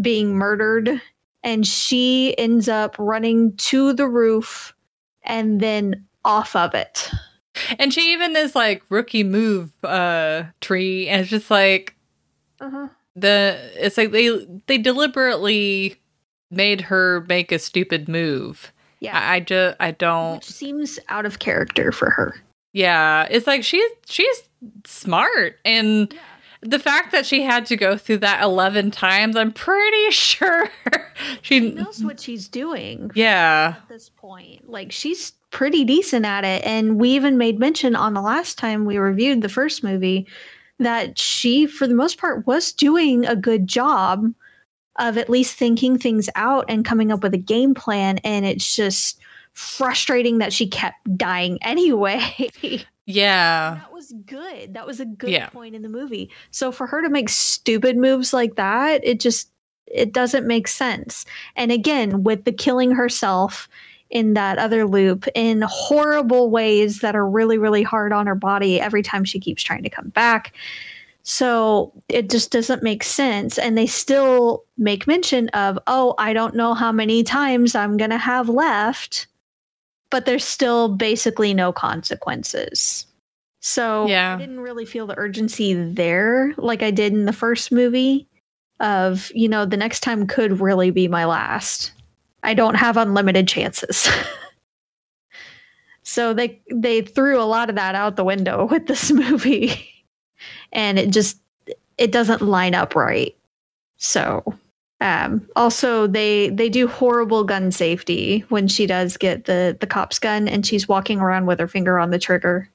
being 0.00 0.34
murdered, 0.34 1.00
and 1.42 1.66
she 1.66 2.34
ends 2.38 2.68
up 2.68 2.96
running 2.98 3.54
to 3.56 3.92
the 3.92 4.08
roof 4.08 4.74
and 5.22 5.60
then 5.60 6.06
off 6.24 6.54
of 6.56 6.74
it. 6.74 7.10
and 7.78 7.92
she 7.92 8.12
even 8.12 8.36
is 8.36 8.54
like 8.54 8.82
rookie 8.88 9.24
move 9.24 9.72
uh 9.84 10.44
tree, 10.60 11.08
and 11.08 11.20
it's 11.22 11.30
just 11.30 11.50
like 11.50 11.94
Uh-huh. 12.60 12.88
the 13.14 13.58
it's 13.74 13.96
like 13.96 14.10
they 14.12 14.46
they 14.66 14.78
deliberately 14.78 15.96
made 16.50 16.82
her 16.82 17.24
make 17.28 17.52
a 17.52 17.58
stupid 17.58 18.08
move. 18.08 18.72
Yeah. 19.00 19.18
I, 19.18 19.36
I 19.36 19.40
just 19.40 19.76
I 19.80 19.90
don't. 19.92 20.36
Which 20.36 20.44
seems 20.50 20.98
out 21.08 21.26
of 21.26 21.38
character 21.38 21.92
for 21.92 22.10
her. 22.10 22.34
Yeah, 22.72 23.26
it's 23.30 23.46
like 23.46 23.64
she's 23.64 23.90
she's 24.06 24.42
smart 24.86 25.58
and 25.64 26.14
the 26.62 26.78
fact 26.78 27.12
that 27.12 27.24
she 27.26 27.42
had 27.42 27.66
to 27.66 27.76
go 27.76 27.96
through 27.96 28.16
that 28.18 28.42
11 28.42 28.90
times, 28.90 29.36
I'm 29.36 29.52
pretty 29.52 30.10
sure 30.10 30.68
she 31.42 31.60
She 31.60 31.70
knows 31.72 32.02
what 32.02 32.18
she's 32.18 32.48
doing 32.48 33.10
Yeah. 33.14 33.74
at 33.76 33.88
this 33.88 34.08
point. 34.08 34.68
Like 34.68 34.90
she's 34.90 35.32
pretty 35.50 35.84
decent 35.84 36.24
at 36.26 36.44
it. 36.44 36.64
And 36.64 36.98
we 36.98 37.10
even 37.10 37.38
made 37.38 37.58
mention 37.60 37.94
on 37.94 38.14
the 38.14 38.20
last 38.22 38.58
time 38.58 38.84
we 38.84 38.96
reviewed 38.98 39.42
the 39.42 39.48
first 39.48 39.84
movie 39.84 40.26
that 40.78 41.18
she, 41.18 41.66
for 41.66 41.86
the 41.86 41.94
most 41.94 42.18
part, 42.18 42.46
was 42.46 42.72
doing 42.72 43.24
a 43.26 43.36
good 43.36 43.66
job 43.68 44.32
of 44.98 45.18
at 45.18 45.28
least 45.30 45.56
thinking 45.56 45.98
things 45.98 46.28
out 46.34 46.64
and 46.68 46.84
coming 46.84 47.10
up 47.12 47.22
with 47.22 47.34
a 47.34 47.38
game 47.38 47.74
plan. 47.74 48.18
And 48.18 48.44
it's 48.44 48.74
just 48.76 49.18
frustrating 49.52 50.38
that 50.38 50.52
she 50.52 50.66
kept 50.66 51.16
dying 51.16 51.58
anyway. 51.62 52.50
Yeah. 53.06 53.76
that 53.80 53.92
was 53.92 54.12
good. 54.26 54.74
That 54.74 54.86
was 54.86 55.00
a 55.00 55.04
good 55.06 55.30
Yeah. 55.30 55.48
point 55.48 55.74
in 55.74 55.82
the 55.82 55.88
movie. 55.88 56.30
So 56.50 56.72
for 56.72 56.86
her 56.86 57.02
to 57.02 57.08
make 57.08 57.28
stupid 57.28 57.96
moves 57.96 58.32
like 58.32 58.56
that, 58.56 59.00
it 59.04 59.20
just 59.20 59.50
it 59.86 60.12
doesn't 60.12 60.46
make 60.48 60.66
sense. 60.66 61.24
And 61.54 61.70
again, 61.70 62.24
with 62.24 62.44
the 62.44 62.50
killing 62.52 62.90
herself 62.90 63.68
in 64.10 64.34
that 64.34 64.58
other 64.58 64.84
loop 64.86 65.26
in 65.34 65.62
horrible 65.68 66.50
ways 66.50 66.98
that 67.00 67.14
are 67.16 67.28
really 67.28 67.58
really 67.58 67.82
hard 67.84 68.12
on 68.12 68.26
her 68.26 68.34
body 68.34 68.80
every 68.80 69.02
time 69.02 69.24
she 69.24 69.38
keeps 69.38 69.62
trying 69.62 69.82
to 69.84 69.90
come 69.90 70.08
back. 70.10 70.52
So 71.28 71.92
it 72.08 72.30
just 72.30 72.52
doesn't 72.52 72.84
make 72.84 73.02
sense. 73.02 73.58
And 73.58 73.76
they 73.76 73.88
still 73.88 74.62
make 74.78 75.08
mention 75.08 75.48
of, 75.48 75.76
oh, 75.88 76.14
I 76.18 76.32
don't 76.32 76.54
know 76.54 76.72
how 76.72 76.92
many 76.92 77.24
times 77.24 77.74
I'm 77.74 77.96
going 77.96 78.12
to 78.12 78.16
have 78.16 78.48
left, 78.48 79.26
but 80.08 80.24
there's 80.24 80.44
still 80.44 80.88
basically 80.88 81.52
no 81.52 81.72
consequences. 81.72 83.06
So 83.58 84.06
Yeah. 84.06 84.36
I 84.36 84.38
didn't 84.38 84.60
really 84.60 84.84
feel 84.84 85.08
the 85.08 85.18
urgency 85.18 85.74
there 85.74 86.54
like 86.58 86.84
I 86.84 86.92
did 86.92 87.12
in 87.12 87.24
the 87.24 87.32
first 87.32 87.72
movie 87.72 88.28
of, 88.78 89.32
you 89.34 89.48
know, 89.48 89.64
the 89.64 89.76
next 89.76 90.04
time 90.04 90.28
could 90.28 90.60
really 90.60 90.92
be 90.92 91.08
my 91.08 91.24
last. 91.24 91.90
I 92.44 92.54
don't 92.54 92.76
have 92.76 92.96
unlimited 92.96 93.48
chances. 93.48 94.08
so 96.04 96.32
they 96.32 96.62
they 96.72 97.02
threw 97.02 97.42
a 97.42 97.50
lot 97.50 97.68
of 97.68 97.74
that 97.74 97.96
out 97.96 98.14
the 98.14 98.22
window 98.22 98.68
with 98.70 98.86
this 98.86 99.10
movie. 99.10 99.90
And 100.72 100.98
it 100.98 101.10
just 101.10 101.38
it 101.98 102.12
doesn't 102.12 102.42
line 102.42 102.74
up 102.74 102.94
right. 102.94 103.36
So 103.96 104.44
um 105.00 105.46
also 105.56 106.06
they 106.06 106.48
they 106.50 106.68
do 106.68 106.86
horrible 106.86 107.44
gun 107.44 107.70
safety 107.70 108.44
when 108.48 108.66
she 108.68 108.86
does 108.86 109.16
get 109.16 109.44
the 109.44 109.76
the 109.78 109.86
cop's 109.86 110.18
gun 110.18 110.48
and 110.48 110.66
she's 110.66 110.88
walking 110.88 111.20
around 111.20 111.46
with 111.46 111.60
her 111.60 111.68
finger 111.68 111.98
on 111.98 112.10
the 112.10 112.18
trigger. 112.18 112.68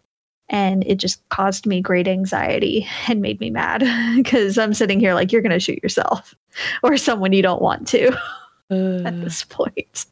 And 0.50 0.84
it 0.86 0.96
just 0.96 1.28
caused 1.30 1.66
me 1.66 1.80
great 1.80 2.10
anxiety 2.10 2.86
and 3.08 3.22
made 3.22 3.40
me 3.40 3.50
mad 3.50 3.84
because 4.16 4.58
I'm 4.58 4.74
sitting 4.74 5.00
here 5.00 5.14
like 5.14 5.32
you're 5.32 5.42
going 5.42 5.52
to 5.52 5.60
shoot 5.60 5.82
yourself 5.82 6.36
or 6.84 6.98
someone 6.98 7.34
you 7.34 7.42
don't 7.42 7.62
want 7.62 7.88
to 7.90 8.18
at 8.70 9.22
this 9.22 9.44
point 9.44 10.06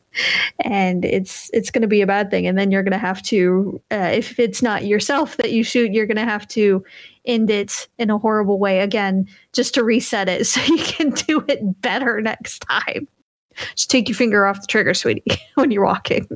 and 0.59 1.05
it's 1.05 1.49
it's 1.53 1.71
going 1.71 1.81
to 1.81 1.87
be 1.87 2.01
a 2.01 2.07
bad 2.07 2.31
thing. 2.31 2.47
And 2.47 2.57
then 2.57 2.71
you're 2.71 2.83
going 2.83 2.91
to 2.91 2.97
have 2.97 3.21
to 3.23 3.81
uh, 3.91 4.11
if 4.13 4.39
it's 4.39 4.61
not 4.61 4.85
yourself 4.85 5.37
that 5.37 5.51
you 5.51 5.63
shoot 5.63 5.93
you're 5.93 6.07
going 6.07 6.17
to 6.17 6.23
have 6.23 6.47
to 6.49 6.83
end 7.25 7.49
it 7.49 7.87
in 7.97 8.09
a 8.09 8.17
horrible 8.17 8.59
way 8.59 8.79
again 8.79 9.27
just 9.53 9.73
to 9.75 9.83
reset 9.83 10.29
it 10.29 10.45
so 10.47 10.61
you 10.61 10.83
can 10.83 11.11
do 11.11 11.43
it 11.47 11.81
better 11.81 12.21
next 12.21 12.59
time. 12.69 13.07
Just 13.75 13.89
take 13.89 14.07
your 14.07 14.15
finger 14.15 14.45
off 14.45 14.61
the 14.61 14.67
trigger 14.67 14.93
sweetie 14.93 15.23
when 15.55 15.71
you're 15.71 15.85
walking. 15.85 16.27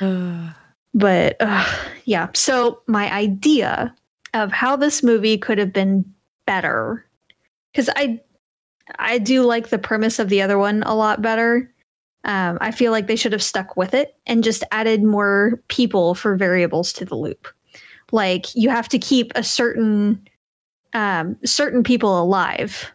But 0.92 1.36
uh, 1.38 1.64
yeah. 2.04 2.30
So 2.34 2.82
my 2.88 3.12
idea 3.12 3.94
of 4.34 4.52
how 4.52 4.76
this 4.76 5.02
movie 5.02 5.38
could 5.38 5.58
have 5.58 5.72
been 5.72 6.04
better 6.46 7.04
because 7.72 7.88
i 7.96 8.20
i 8.98 9.18
do 9.18 9.42
like 9.42 9.68
the 9.68 9.78
premise 9.78 10.18
of 10.18 10.28
the 10.28 10.42
other 10.42 10.58
one 10.58 10.82
a 10.84 10.94
lot 10.94 11.22
better 11.22 11.72
um, 12.24 12.58
i 12.60 12.70
feel 12.70 12.92
like 12.92 13.06
they 13.06 13.16
should 13.16 13.32
have 13.32 13.42
stuck 13.42 13.76
with 13.76 13.94
it 13.94 14.16
and 14.26 14.44
just 14.44 14.64
added 14.72 15.02
more 15.02 15.62
people 15.68 16.14
for 16.14 16.36
variables 16.36 16.92
to 16.92 17.04
the 17.04 17.14
loop 17.14 17.48
like 18.12 18.54
you 18.54 18.68
have 18.68 18.88
to 18.88 18.98
keep 18.98 19.32
a 19.34 19.42
certain 19.42 20.20
um, 20.92 21.36
certain 21.44 21.82
people 21.84 22.20
alive 22.20 22.90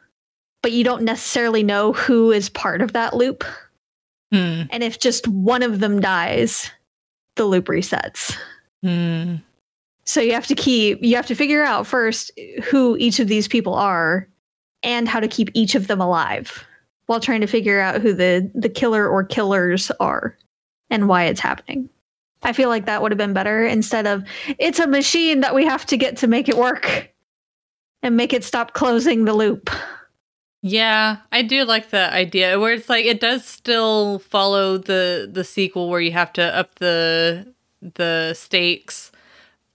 but 0.62 0.72
you 0.72 0.84
don't 0.84 1.04
necessarily 1.04 1.64
know 1.64 1.94
who 1.94 2.32
is 2.32 2.50
part 2.50 2.82
of 2.82 2.94
that 2.94 3.16
loop 3.16 3.44
Hmm. 4.32 4.64
and 4.72 4.84
if 4.84 5.00
just 5.00 5.28
one 5.28 5.62
of 5.62 5.80
them 5.80 6.00
dies 6.02 6.72
the 7.36 7.46
loop 7.46 7.66
resets 7.66 8.36
Hmm. 8.84 9.36
so 10.04 10.20
you 10.20 10.34
have 10.34 10.48
to 10.48 10.56
keep 10.56 11.00
you 11.02 11.16
have 11.16 11.28
to 11.28 11.36
figure 11.36 11.64
out 11.64 11.86
first 11.88 12.32
who 12.64 12.98
each 12.98 13.20
of 13.20 13.28
these 13.28 13.48
people 13.48 13.76
are 13.76 14.28
and 14.84 15.08
how 15.08 15.20
to 15.20 15.28
keep 15.28 15.50
each 15.54 15.76
of 15.76 15.88
them 15.88 16.02
alive 16.02 16.66
while 17.06 17.20
trying 17.20 17.42
to 17.42 17.48
figure 17.48 17.80
out 17.80 18.02
who 18.02 18.14
the 18.14 18.50
the 18.54 18.70
killer 18.70 19.08
or 19.08 19.24
killers 19.24 19.92
are 20.00 20.38
and 20.90 21.08
why 21.08 21.26
it's 21.26 21.40
happening. 21.40 21.90
I 22.44 22.54
feel 22.54 22.70
like 22.70 22.86
that 22.86 23.02
would 23.02 23.12
have 23.12 23.18
been 23.18 23.34
better 23.34 23.66
instead 23.66 24.06
of 24.06 24.24
it's 24.60 24.80
a 24.80 24.88
machine 24.88 25.42
that 25.42 25.56
we 25.56 25.66
have 25.66 25.86
to 25.88 25.98
get 25.98 26.18
to 26.18 26.28
make 26.28 26.48
it 26.48 26.58
work 26.58 27.12
and 28.04 28.16
make 28.16 28.34
it 28.34 28.44
stop 28.44 28.74
closing 28.74 29.26
the 29.26 29.34
loop. 29.34 29.70
Yeah, 30.62 31.18
I 31.32 31.42
do 31.42 31.64
like 31.64 31.90
the 31.90 32.12
idea 32.12 32.60
where 32.60 32.74
it's 32.74 32.90
like 32.90 33.06
it 33.06 33.20
does 33.20 33.46
still 33.46 34.20
follow 34.20 34.78
the 34.78 35.30
the 35.32 35.44
sequel 35.44 35.90
where 35.90 36.02
you 36.02 36.12
have 36.12 36.34
to 36.34 36.44
up 36.44 36.76
the 36.76 37.54
the 37.82 38.34
stakes, 38.34 39.12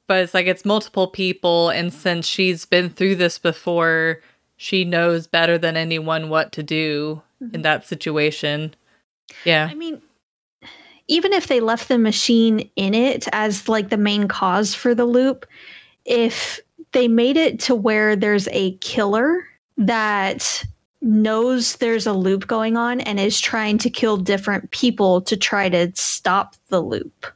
but 0.06 0.22
it's 0.22 0.34
like 0.34 0.46
it's 0.46 0.64
multiple 0.64 1.06
people 1.06 1.70
and 1.70 1.92
since 1.92 2.26
she's 2.26 2.64
been 2.64 2.90
through 2.90 3.16
this 3.16 3.38
before, 3.38 4.20
she 4.62 4.84
knows 4.84 5.26
better 5.26 5.56
than 5.56 5.74
anyone 5.74 6.28
what 6.28 6.52
to 6.52 6.62
do 6.62 7.22
in 7.54 7.62
that 7.62 7.86
situation. 7.86 8.74
Yeah. 9.46 9.66
I 9.70 9.72
mean, 9.74 10.02
even 11.08 11.32
if 11.32 11.46
they 11.46 11.60
left 11.60 11.88
the 11.88 11.96
machine 11.96 12.68
in 12.76 12.92
it 12.92 13.26
as 13.32 13.70
like 13.70 13.88
the 13.88 13.96
main 13.96 14.28
cause 14.28 14.74
for 14.74 14.94
the 14.94 15.06
loop, 15.06 15.46
if 16.04 16.60
they 16.92 17.08
made 17.08 17.38
it 17.38 17.58
to 17.60 17.74
where 17.74 18.14
there's 18.14 18.48
a 18.48 18.72
killer 18.82 19.46
that 19.78 20.62
knows 21.00 21.76
there's 21.76 22.06
a 22.06 22.12
loop 22.12 22.46
going 22.46 22.76
on 22.76 23.00
and 23.00 23.18
is 23.18 23.40
trying 23.40 23.78
to 23.78 23.88
kill 23.88 24.18
different 24.18 24.70
people 24.72 25.22
to 25.22 25.38
try 25.38 25.70
to 25.70 25.90
stop 25.94 26.54
the 26.68 26.82
loop, 26.82 27.26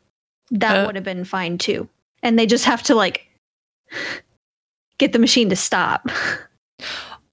that 0.51 0.77
Uh. 0.83 0.85
would 0.85 0.95
have 0.95 1.05
been 1.05 1.25
fine 1.25 1.57
too. 1.57 1.89
And 2.23 2.39
they 2.39 2.45
just 2.45 2.67
have 2.67 2.83
to 2.83 2.95
like 2.95 3.27
get 4.99 5.15
the 5.15 5.19
machine 5.19 5.49
to 5.49 5.57
stop. 5.57 6.11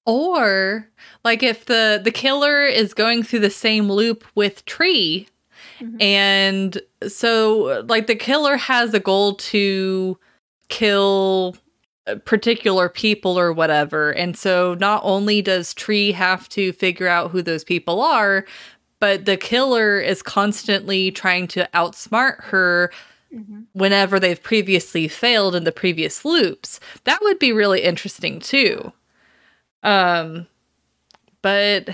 Or 0.04 0.88
like 1.24 1.42
if 1.42 1.66
the 1.66 2.00
the 2.02 2.10
killer 2.10 2.64
is 2.64 2.94
going 2.94 3.22
through 3.22 3.40
the 3.40 3.50
same 3.50 3.90
loop 3.90 4.24
with 4.34 4.64
Tree 4.64 5.28
Mhm. 5.80 6.02
and 6.02 6.82
so 7.08 7.84
like 7.88 8.06
the 8.06 8.14
killer 8.14 8.56
has 8.56 8.94
a 8.94 9.00
goal 9.00 9.34
to 9.34 10.18
kill 10.68 11.56
particular 12.24 12.88
people 12.88 13.38
or 13.38 13.52
whatever. 13.52 14.10
And 14.10 14.36
so 14.36 14.74
not 14.74 15.02
only 15.04 15.40
does 15.42 15.74
Tree 15.74 16.12
have 16.12 16.48
to 16.50 16.72
figure 16.72 17.08
out 17.08 17.30
who 17.30 17.42
those 17.42 17.64
people 17.64 18.00
are, 18.00 18.44
but 19.00 19.24
the 19.24 19.36
killer 19.36 20.00
is 20.00 20.22
constantly 20.22 21.10
trying 21.10 21.46
to 21.48 21.68
outsmart 21.74 22.42
her 22.44 22.90
mm-hmm. 23.32 23.62
whenever 23.72 24.18
they've 24.18 24.42
previously 24.42 25.08
failed 25.08 25.54
in 25.54 25.64
the 25.64 25.72
previous 25.72 26.24
loops. 26.24 26.80
That 27.04 27.20
would 27.22 27.38
be 27.38 27.52
really 27.52 27.82
interesting 27.82 28.40
too. 28.40 28.92
Um 29.82 30.46
but 31.42 31.88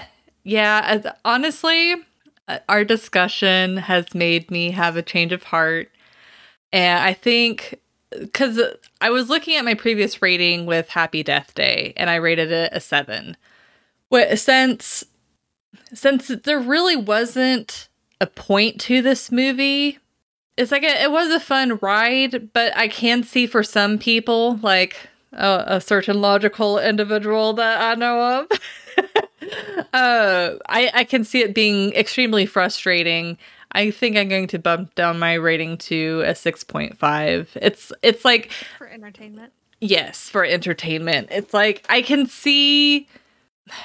yeah, 0.45 0.83
as, 0.85 1.07
honestly, 1.25 1.95
uh, 2.47 2.59
our 2.69 2.85
discussion 2.85 3.79
has 3.79 4.15
made 4.15 4.51
me 4.51 4.71
have 4.73 4.97
a 4.97 5.03
change 5.03 5.33
of 5.33 5.45
heart. 5.45 5.91
And 6.73 7.03
I 7.03 7.15
think 7.15 7.81
because 8.11 8.61
I 9.01 9.11
was 9.11 9.29
looking 9.29 9.57
at 9.57 9.65
my 9.65 9.75
previous 9.75 10.23
rating 10.23 10.67
with 10.67 10.89
Happy 10.89 11.23
Death 11.23 11.55
Day 11.55 11.93
and 11.97 12.09
I 12.09 12.17
rated 12.17 12.51
it 12.51 12.73
a 12.73 12.81
seven. 12.81 13.37
What 14.09 14.39
since 14.39 15.05
since 15.93 16.29
there 16.29 16.61
really 16.61 16.97
wasn't 16.97 17.89
a 18.21 18.27
point 18.27 18.81
to 18.83 19.03
this 19.03 19.31
movie, 19.31 19.99
it's 20.57 20.73
like 20.73 20.83
a, 20.83 21.03
it 21.03 21.11
was 21.11 21.31
a 21.31 21.41
fun 21.41 21.79
ride, 21.81 22.53
but 22.53 22.77
I 22.77 22.89
can 22.89 23.23
see 23.23 23.47
for 23.47 23.63
some 23.63 23.99
people, 23.99 24.57
like 24.63 25.09
a, 25.33 25.65
a 25.67 25.81
certain 25.81 26.21
logical 26.21 26.79
individual 26.79 27.53
that 27.55 27.81
I 27.81 27.95
know 27.95 28.21
of, 28.41 28.59
uh, 29.93 30.55
I 30.69 30.91
I 30.95 31.05
can 31.05 31.25
see 31.25 31.41
it 31.41 31.55
being 31.55 31.93
extremely 31.95 32.47
frustrating 32.47 33.39
I 33.73 33.91
think 33.91 34.17
I'm 34.17 34.29
going 34.29 34.47
to 34.49 34.59
bump 34.59 34.95
down 34.95 35.19
my 35.19 35.35
rating 35.35 35.77
to 35.79 36.23
a 36.27 36.33
6.5. 36.33 37.49
It's 37.57 37.93
it's 38.03 38.25
like 38.25 38.51
for 38.79 38.89
entertainment. 38.89 39.53
Yes, 39.81 40.29
for 40.29 40.45
entertainment. 40.45 41.29
It's 41.31 41.55
like 41.55 41.85
I 41.89 42.03
can 42.03 42.27
see 42.27 43.09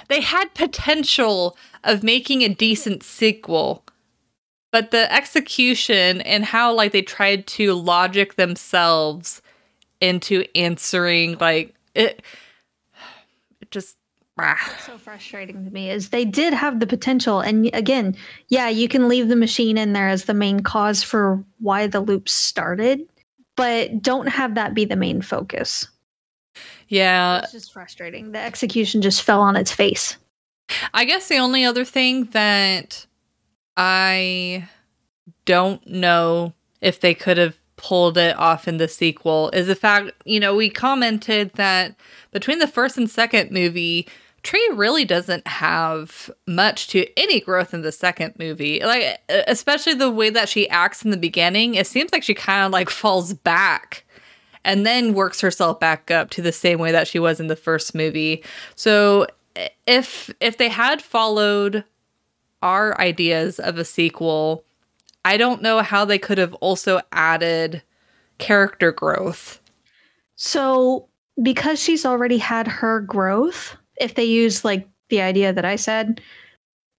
they 0.08 0.22
had 0.22 0.54
potential 0.54 1.58
of 1.84 2.04
making 2.04 2.42
a 2.42 2.50
decent 2.50 3.04
sequel. 3.04 3.84
But 4.72 4.90
the 4.92 5.12
execution 5.14 6.22
and 6.22 6.46
how 6.46 6.74
like 6.74 6.94
they 6.94 7.04
tried 7.04 7.46
to 7.48 7.74
logic 7.74 8.36
themselves 8.36 9.42
into 10.02 10.46
answering 10.56 11.38
like 11.40 11.76
it, 11.96 12.22
it 13.62 13.72
just 13.72 13.98
ah. 14.40 14.58
What's 14.68 14.86
so 14.86 14.98
frustrating 14.98 15.66
to 15.66 15.72
me 15.72 15.90
is 15.90 16.10
they 16.10 16.26
did 16.26 16.54
have 16.54 16.80
the 16.80 16.88
potential. 16.88 17.40
And 17.40 17.70
again, 17.74 18.16
yeah, 18.50 18.70
you 18.70 18.88
can 18.88 19.08
leave 19.08 19.28
the 19.28 19.36
machine 19.36 19.78
in 19.78 19.94
there 19.94 20.10
as 20.10 20.26
the 20.26 20.34
main 20.34 20.62
cause 20.62 21.04
for 21.04 21.44
why 21.60 21.88
the 21.88 22.02
loop 22.02 22.28
started, 22.30 23.08
but 23.56 24.02
don't 24.02 24.28
have 24.28 24.56
that 24.56 24.74
be 24.74 24.86
the 24.86 24.96
main 24.96 25.22
focus. 25.22 25.88
Yeah. 26.88 27.40
It's 27.40 27.52
just 27.52 27.74
frustrating. 27.74 28.32
The 28.32 28.40
execution 28.40 29.02
just 29.02 29.22
fell 29.22 29.42
on 29.42 29.56
its 29.56 29.72
face. 29.72 30.18
I 30.94 31.06
guess 31.06 31.28
the 31.28 31.38
only 31.38 31.66
other 31.66 31.86
thing 31.86 32.26
that 32.32 33.06
I 33.76 34.68
don't 35.46 35.86
know 35.88 36.54
if 36.82 37.00
they 37.00 37.14
could 37.14 37.38
have 37.38 37.58
pulled 37.76 38.18
it 38.18 38.38
off 38.38 38.68
in 38.68 38.78
the 38.78 38.88
sequel 38.88 39.50
is 39.52 39.68
the 39.68 39.76
fact, 39.76 40.12
you 40.26 40.40
know, 40.40 40.56
we 40.56 40.70
commented 40.70 41.52
that 41.54 41.96
between 42.32 42.60
the 42.60 42.68
first 42.68 42.98
and 42.98 43.10
second 43.10 43.52
movie, 43.52 44.08
Tree 44.44 44.70
really 44.74 45.06
doesn't 45.06 45.48
have 45.48 46.30
much 46.46 46.88
to 46.90 47.08
any 47.18 47.40
growth 47.40 47.74
in 47.74 47.82
the 47.82 47.92
second 47.92 48.36
movie. 48.38 48.82
Like 48.82 49.22
especially 49.30 49.94
the 49.94 50.12
way 50.12 50.30
that 50.30 50.50
she 50.50 50.70
acts 50.70 51.04
in 51.04 51.12
the 51.12 51.18
beginning, 51.18 51.76
it 51.76 51.88
seems 51.88 52.12
like 52.12 52.24
she 52.24 52.34
kind 52.34 52.66
of 52.66 52.72
like 52.72 52.90
falls 52.90 53.34
back 53.34 54.06
and 54.66 54.86
then 54.86 55.14
works 55.14 55.42
herself 55.42 55.80
back 55.80 56.12
up 56.12 56.30
to 56.32 56.42
the 56.42 56.52
same 56.52 56.80
way 56.80 56.92
that 56.92 57.08
she 57.08 57.20
was 57.20 57.40
in 57.40 57.48
the 57.48 57.56
first 57.56 57.96
movie. 57.96 58.44
So 58.76 59.28
if 59.88 60.30
if 60.40 60.58
they 60.58 60.70
had 60.70 61.02
followed 61.02 61.86
our 62.62 63.00
ideas 63.00 63.60
of 63.60 63.78
a 63.78 63.86
sequel, 63.86 64.64
I 65.26 65.38
don't 65.38 65.62
know 65.62 65.82
how 65.82 66.06
they 66.06 66.20
could 66.20 66.38
have 66.38 66.54
also 66.56 67.02
added 67.12 67.82
character 68.38 68.92
growth. 68.92 69.62
So 70.36 71.08
because 71.42 71.82
she's 71.82 72.06
already 72.06 72.38
had 72.38 72.68
her 72.68 73.00
growth, 73.02 73.76
if 74.00 74.16
they 74.16 74.26
use 74.26 74.66
like 74.66 74.88
the 75.10 75.22
idea 75.22 75.54
that 75.54 75.66
I 75.66 75.76
said, 75.76 76.22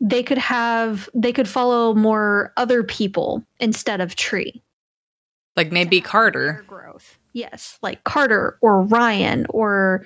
they 0.01 0.23
could 0.23 0.39
have 0.39 1.09
they 1.15 1.33
could 1.33 1.49
follow 1.49 1.95
more 1.95 2.53
other 2.57 2.83
people 2.83 3.45
instead 3.61 4.01
of 4.01 4.17
Tree. 4.17 4.63
Like 5.57 5.71
maybe 5.71 6.01
Carter. 6.01 6.65
Growth. 6.67 7.19
Yes, 7.33 7.79
like 7.83 8.05
Carter 8.05 8.59
or 8.61 8.83
Ryan 8.83 9.47
or 9.51 10.05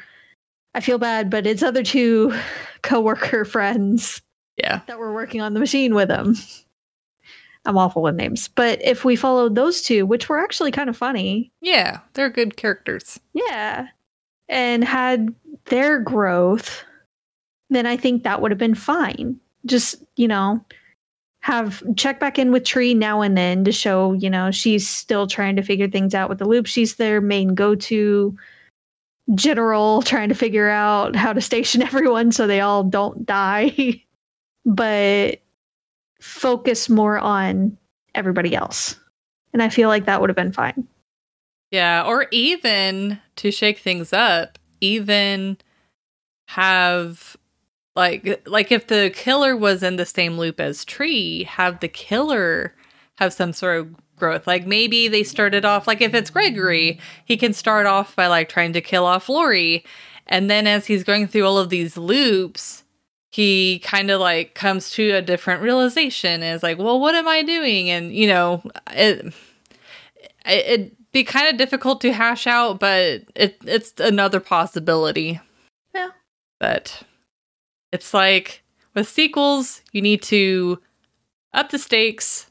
I 0.74 0.80
feel 0.80 0.98
bad, 0.98 1.30
but 1.30 1.46
it's 1.46 1.62
other 1.62 1.82
two 1.82 2.38
coworker 2.82 3.44
friends. 3.44 4.20
Yeah. 4.56 4.80
That 4.86 4.98
were 4.98 5.14
working 5.14 5.40
on 5.40 5.54
the 5.54 5.60
machine 5.60 5.94
with 5.94 6.10
him. 6.10 6.36
I'm 7.68 7.76
awful 7.76 8.00
with 8.00 8.14
names. 8.14 8.48
But 8.48 8.80
if 8.82 9.04
we 9.04 9.14
followed 9.14 9.54
those 9.54 9.82
two, 9.82 10.06
which 10.06 10.28
were 10.28 10.38
actually 10.38 10.72
kind 10.72 10.88
of 10.88 10.96
funny. 10.96 11.52
Yeah, 11.60 12.00
they're 12.14 12.30
good 12.30 12.56
characters. 12.56 13.20
Yeah. 13.34 13.88
And 14.48 14.82
had 14.82 15.34
their 15.66 15.98
growth, 15.98 16.82
then 17.68 17.84
I 17.84 17.98
think 17.98 18.22
that 18.22 18.40
would 18.40 18.50
have 18.50 18.58
been 18.58 18.74
fine. 18.74 19.38
Just, 19.66 20.02
you 20.16 20.26
know, 20.26 20.64
have 21.40 21.82
check 21.94 22.18
back 22.20 22.38
in 22.38 22.52
with 22.52 22.64
Tree 22.64 22.94
now 22.94 23.20
and 23.20 23.36
then 23.36 23.64
to 23.64 23.72
show, 23.72 24.14
you 24.14 24.30
know, 24.30 24.50
she's 24.50 24.88
still 24.88 25.26
trying 25.26 25.54
to 25.56 25.62
figure 25.62 25.88
things 25.88 26.14
out 26.14 26.30
with 26.30 26.38
the 26.38 26.48
loop. 26.48 26.66
She's 26.66 26.94
their 26.94 27.20
main 27.20 27.54
go 27.54 27.74
to 27.74 28.34
general 29.34 30.00
trying 30.06 30.30
to 30.30 30.34
figure 30.34 30.70
out 30.70 31.14
how 31.14 31.34
to 31.34 31.42
station 31.42 31.82
everyone 31.82 32.32
so 32.32 32.46
they 32.46 32.60
all 32.62 32.82
don't 32.82 33.26
die. 33.26 34.02
but 34.64 35.42
focus 36.20 36.88
more 36.88 37.18
on 37.18 37.76
everybody 38.14 38.54
else. 38.54 38.96
And 39.52 39.62
I 39.62 39.68
feel 39.68 39.88
like 39.88 40.04
that 40.06 40.20
would 40.20 40.30
have 40.30 40.36
been 40.36 40.52
fine. 40.52 40.86
Yeah, 41.70 42.04
or 42.04 42.26
even 42.30 43.20
to 43.36 43.50
shake 43.50 43.78
things 43.78 44.12
up, 44.12 44.58
even 44.80 45.58
have 46.48 47.36
like 47.94 48.42
like 48.46 48.72
if 48.72 48.86
the 48.86 49.10
killer 49.14 49.56
was 49.56 49.82
in 49.82 49.96
the 49.96 50.06
same 50.06 50.38
loop 50.38 50.60
as 50.60 50.84
Tree, 50.84 51.44
have 51.44 51.80
the 51.80 51.88
killer 51.88 52.74
have 53.16 53.32
some 53.32 53.52
sort 53.52 53.80
of 53.80 53.94
growth. 54.16 54.46
Like 54.46 54.66
maybe 54.66 55.08
they 55.08 55.22
started 55.22 55.64
off 55.64 55.86
like 55.86 56.00
if 56.00 56.14
it's 56.14 56.30
Gregory, 56.30 56.98
he 57.24 57.36
can 57.36 57.52
start 57.52 57.86
off 57.86 58.16
by 58.16 58.28
like 58.28 58.48
trying 58.48 58.72
to 58.72 58.80
kill 58.80 59.04
off 59.04 59.28
Lori. 59.28 59.84
And 60.26 60.50
then 60.50 60.66
as 60.66 60.86
he's 60.86 61.04
going 61.04 61.26
through 61.26 61.44
all 61.44 61.58
of 61.58 61.70
these 61.70 61.96
loops, 61.96 62.84
he 63.30 63.80
kind 63.80 64.10
of 64.10 64.20
like 64.20 64.54
comes 64.54 64.90
to 64.90 65.10
a 65.10 65.22
different 65.22 65.62
realization 65.62 66.42
and 66.42 66.56
is 66.56 66.62
like, 66.62 66.78
well, 66.78 66.98
what 66.98 67.14
am 67.14 67.28
I 67.28 67.42
doing? 67.42 67.90
And 67.90 68.14
you 68.14 68.26
know, 68.26 68.62
it 68.90 69.32
it'd 70.46 70.96
be 71.12 71.24
kind 71.24 71.48
of 71.48 71.56
difficult 71.56 72.00
to 72.02 72.12
hash 72.12 72.46
out, 72.46 72.80
but 72.80 73.22
it 73.34 73.58
it's 73.64 73.92
another 73.98 74.40
possibility. 74.40 75.40
Yeah. 75.94 76.10
But 76.58 77.02
it's 77.92 78.14
like 78.14 78.62
with 78.94 79.08
sequels, 79.08 79.82
you 79.92 80.02
need 80.02 80.22
to 80.24 80.80
up 81.52 81.70
the 81.70 81.78
stakes 81.78 82.50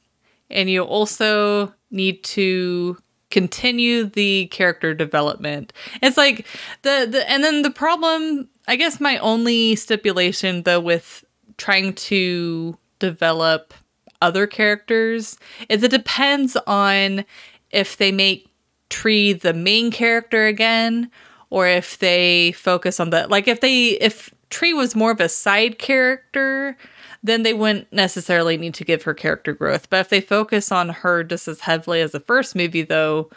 and 0.50 0.70
you 0.70 0.84
also 0.84 1.74
need 1.92 2.24
to 2.24 2.98
continue 3.30 4.06
the 4.06 4.48
character 4.48 4.94
development. 4.94 5.74
It's 6.02 6.18
like 6.18 6.46
the, 6.82 7.08
the 7.10 7.30
and 7.30 7.44
then 7.44 7.62
the 7.62 7.72
problem, 7.72 8.50
I 8.68 8.76
guess 8.76 9.00
my 9.00 9.18
only 9.20 9.76
stipulation 9.76 10.63
though 10.63 10.80
with 10.80 11.26
trying 11.58 11.94
to 11.94 12.78
develop 13.00 13.74
other 14.22 14.48
characters 14.48 15.38
is 15.70 15.84
it 15.84 15.92
depends 15.92 16.58
on 16.66 17.26
if 17.72 17.98
they 17.98 18.12
make 18.12 18.50
Tree 18.90 19.34
the 19.34 19.54
main 19.54 19.92
character 19.92 20.46
again 20.46 21.12
or 21.50 21.68
if 21.68 22.00
they 22.00 22.54
focus 22.54 23.00
on 23.00 23.10
the 23.10 23.28
like 23.28 23.48
if 23.48 23.60
they 23.60 23.90
if 23.90 24.34
Tree 24.50 24.74
was 24.74 24.96
more 24.96 25.12
of 25.12 25.20
a 25.20 25.30
side 25.30 25.78
character 25.78 26.78
then 27.23 27.43
they 27.43 27.53
wouldn't 27.53 27.91
necessarily 27.91 28.58
need 28.58 28.73
to 28.73 28.86
give 28.86 29.03
her 29.03 29.13
character 29.13 29.53
growth 29.53 29.89
but 29.89 29.99
if 29.99 30.10
they 30.10 30.21
focus 30.21 30.71
on 30.71 30.89
her 30.89 31.23
just 31.23 31.48
as 31.48 31.62
heavily 31.62 32.02
as 32.02 32.12
the 32.12 32.19
first 32.19 32.56
movie 32.56 32.83
though 32.83 33.29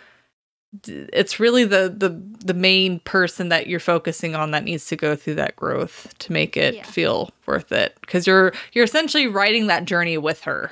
it's 0.87 1.41
really 1.41 1.65
the 1.65 1.93
the 1.97 2.11
the 2.45 2.55
main 2.55 3.01
person 3.01 3.49
that 3.49 3.67
you're 3.67 3.81
focusing 3.81 4.37
on 4.37 4.53
that 4.53 4.63
needs 4.63 4.87
to 4.87 4.95
go 4.95 5.17
through 5.17 5.35
that 5.35 5.57
growth 5.57 6.15
to 6.19 6.33
make 6.33 6.57
it 6.57 6.77
yeah. 6.77 6.83
feel 6.85 7.31
worth 7.47 7.73
it 7.73 7.97
because 8.01 8.27
you're 8.27 8.53
you're 8.73 8.85
essentially 8.85 9.27
writing 9.27 9.67
that 9.67 9.85
journey 9.85 10.17
with 10.17 10.43
her 10.43 10.71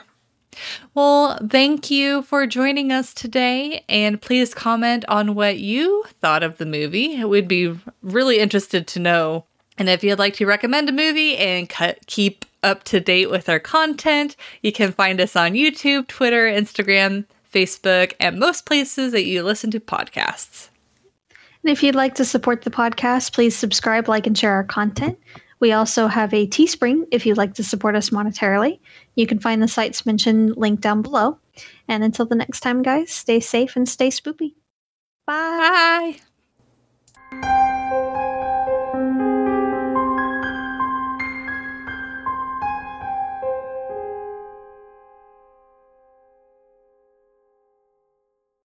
well, 0.94 1.38
thank 1.48 1.90
you 1.90 2.22
for 2.22 2.46
joining 2.46 2.90
us 2.90 3.14
today, 3.14 3.84
and 3.88 4.20
please 4.20 4.54
comment 4.54 5.04
on 5.08 5.34
what 5.34 5.58
you 5.58 6.04
thought 6.20 6.42
of 6.42 6.58
the 6.58 6.66
movie. 6.66 7.22
We'd 7.24 7.48
be 7.48 7.78
really 8.02 8.38
interested 8.38 8.86
to 8.88 8.98
know. 8.98 9.44
And 9.76 9.88
if 9.88 10.02
you'd 10.02 10.18
like 10.18 10.34
to 10.34 10.46
recommend 10.46 10.88
a 10.88 10.92
movie 10.92 11.36
and 11.36 11.68
cut, 11.68 12.04
keep 12.06 12.44
up 12.62 12.84
to 12.84 13.00
date 13.00 13.30
with 13.30 13.48
our 13.48 13.60
content, 13.60 14.36
you 14.62 14.72
can 14.72 14.92
find 14.92 15.20
us 15.20 15.36
on 15.36 15.52
YouTube, 15.52 16.06
Twitter, 16.06 16.46
Instagram, 16.46 17.24
Facebook, 17.52 18.12
and 18.20 18.38
most 18.38 18.66
places 18.66 19.12
that 19.12 19.24
you 19.24 19.42
listen 19.42 19.70
to 19.70 19.80
podcasts. 19.80 20.68
And 21.62 21.72
if 21.72 21.82
you'd 21.82 21.94
like 21.94 22.14
to 22.16 22.24
support 22.24 22.62
the 22.62 22.70
podcast, 22.70 23.32
please 23.32 23.56
subscribe, 23.56 24.08
like, 24.08 24.26
and 24.26 24.36
share 24.36 24.52
our 24.52 24.64
content. 24.64 25.18
We 25.60 25.72
also 25.72 26.06
have 26.06 26.32
a 26.32 26.46
Teespring 26.46 27.06
if 27.10 27.26
you'd 27.26 27.36
like 27.36 27.54
to 27.54 27.64
support 27.64 27.96
us 27.96 28.10
monetarily. 28.10 28.78
You 29.16 29.26
can 29.26 29.40
find 29.40 29.62
the 29.62 29.68
sites 29.68 30.06
mentioned 30.06 30.56
linked 30.56 30.82
down 30.82 31.02
below. 31.02 31.38
And 31.88 32.04
until 32.04 32.26
the 32.26 32.36
next 32.36 32.60
time, 32.60 32.82
guys, 32.82 33.10
stay 33.10 33.40
safe 33.40 33.74
and 33.74 33.88
stay 33.88 34.08
spoopy. 34.08 34.54
Bye. 35.26 36.18
Bye. 37.32 38.24